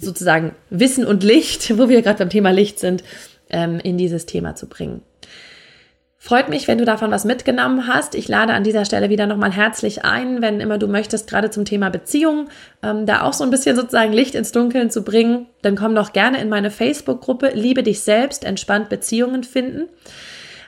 sozusagen 0.00 0.54
Wissen 0.70 1.04
und 1.04 1.24
Licht, 1.24 1.76
wo 1.78 1.88
wir 1.88 2.02
gerade 2.02 2.18
beim 2.18 2.30
Thema 2.30 2.50
Licht 2.50 2.78
sind, 2.78 3.02
ähm, 3.50 3.80
in 3.80 3.98
dieses 3.98 4.26
Thema 4.26 4.54
zu 4.54 4.68
bringen. 4.68 5.02
Freut 6.26 6.48
mich, 6.48 6.66
wenn 6.66 6.78
du 6.78 6.84
davon 6.84 7.12
was 7.12 7.24
mitgenommen 7.24 7.86
hast. 7.86 8.16
Ich 8.16 8.26
lade 8.26 8.52
an 8.52 8.64
dieser 8.64 8.84
Stelle 8.84 9.10
wieder 9.10 9.28
nochmal 9.28 9.52
herzlich 9.52 10.04
ein, 10.04 10.42
wenn 10.42 10.58
immer 10.58 10.76
du 10.76 10.88
möchtest, 10.88 11.30
gerade 11.30 11.50
zum 11.50 11.64
Thema 11.64 11.88
Beziehung, 11.88 12.48
ähm, 12.82 13.06
da 13.06 13.22
auch 13.22 13.32
so 13.32 13.44
ein 13.44 13.50
bisschen 13.50 13.76
sozusagen 13.76 14.12
Licht 14.12 14.34
ins 14.34 14.50
Dunkeln 14.50 14.90
zu 14.90 15.04
bringen, 15.04 15.46
dann 15.62 15.76
komm 15.76 15.94
doch 15.94 16.12
gerne 16.12 16.40
in 16.40 16.48
meine 16.48 16.72
Facebook-Gruppe 16.72 17.52
Liebe 17.54 17.84
dich 17.84 18.00
selbst, 18.00 18.44
entspannt 18.44 18.88
Beziehungen 18.88 19.44
finden. 19.44 19.88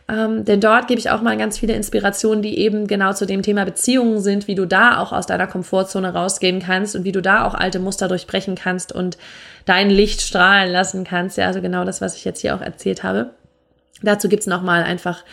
Ähm, 0.08 0.44
denn 0.44 0.60
dort 0.60 0.86
gebe 0.86 1.00
ich 1.00 1.10
auch 1.10 1.22
mal 1.22 1.36
ganz 1.36 1.58
viele 1.58 1.72
Inspirationen, 1.72 2.40
die 2.40 2.56
eben 2.60 2.86
genau 2.86 3.12
zu 3.12 3.26
dem 3.26 3.42
Thema 3.42 3.64
Beziehungen 3.64 4.20
sind, 4.20 4.46
wie 4.46 4.54
du 4.54 4.64
da 4.64 5.00
auch 5.00 5.10
aus 5.10 5.26
deiner 5.26 5.48
Komfortzone 5.48 6.14
rausgehen 6.14 6.60
kannst 6.60 6.94
und 6.94 7.02
wie 7.02 7.10
du 7.10 7.20
da 7.20 7.44
auch 7.44 7.54
alte 7.54 7.80
Muster 7.80 8.06
durchbrechen 8.06 8.54
kannst 8.54 8.92
und 8.92 9.18
dein 9.64 9.90
Licht 9.90 10.20
strahlen 10.20 10.70
lassen 10.70 11.02
kannst. 11.02 11.36
Ja, 11.36 11.48
also 11.48 11.60
genau 11.60 11.84
das, 11.84 12.00
was 12.00 12.14
ich 12.14 12.24
jetzt 12.24 12.42
hier 12.42 12.54
auch 12.54 12.60
erzählt 12.60 13.02
habe. 13.02 13.30
Dazu 14.02 14.28
gibt's 14.28 14.46
nochmal 14.46 14.82
einfach 14.82 15.24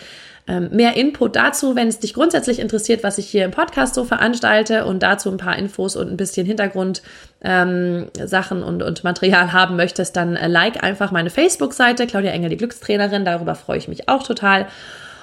ähm, 0.47 0.69
mehr 0.71 0.95
Input 0.95 1.35
dazu, 1.35 1.75
wenn 1.75 1.87
es 1.87 1.99
dich 1.99 2.13
grundsätzlich 2.13 2.59
interessiert, 2.59 3.03
was 3.03 3.17
ich 3.17 3.27
hier 3.27 3.45
im 3.45 3.51
Podcast 3.51 3.95
so 3.95 4.03
veranstalte 4.03 4.85
und 4.85 5.01
dazu 5.01 5.31
ein 5.31 5.37
paar 5.37 5.57
Infos 5.57 5.95
und 5.95 6.11
ein 6.11 6.17
bisschen 6.17 6.45
Hintergrund 6.45 7.01
ähm, 7.43 8.07
und, 8.49 8.83
und 8.83 9.03
Material 9.03 9.53
haben 9.53 9.75
möchtest, 9.75 10.15
dann 10.15 10.35
äh, 10.35 10.47
like 10.47 10.83
einfach 10.83 11.11
meine 11.11 11.31
Facebook-Seite, 11.31 12.05
Claudia 12.05 12.31
Engel, 12.31 12.49
die 12.49 12.57
Glückstrainerin, 12.57 13.25
darüber 13.25 13.55
freue 13.55 13.79
ich 13.79 13.87
mich 13.87 14.07
auch 14.07 14.23
total. 14.23 14.67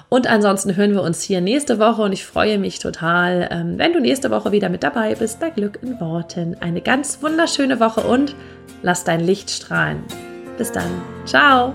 Und 0.09 0.27
ansonsten 0.27 0.77
hören 0.77 0.93
wir 0.93 1.03
uns 1.03 1.23
hier 1.23 1.41
nächste 1.41 1.79
Woche 1.79 2.03
und 2.03 2.13
ich 2.13 2.27
freue 2.27 2.59
mich 2.59 2.81
total, 2.81 3.49
ähm, 3.51 3.79
wenn 3.79 3.93
du 3.93 4.01
nächste 4.01 4.31
Woche 4.31 4.53
wieder 4.53 4.69
mit 4.69 4.83
dabei 4.83 5.15
bist 5.15 5.41
bei 5.41 5.51
Glück 5.51 5.79
in 5.83 5.99
Worten. 6.01 6.57
Eine 6.61 6.83
ganz 6.83 7.23
wunderschöne 7.23 7.81
Woche 7.81 8.03
und 8.03 8.35
lass 8.83 9.05
dein 9.05 9.21
Licht 9.21 9.51
strahlen. 9.51 10.03
Bis 10.59 10.71
dann. 10.71 10.91
Ciao. 11.25 11.75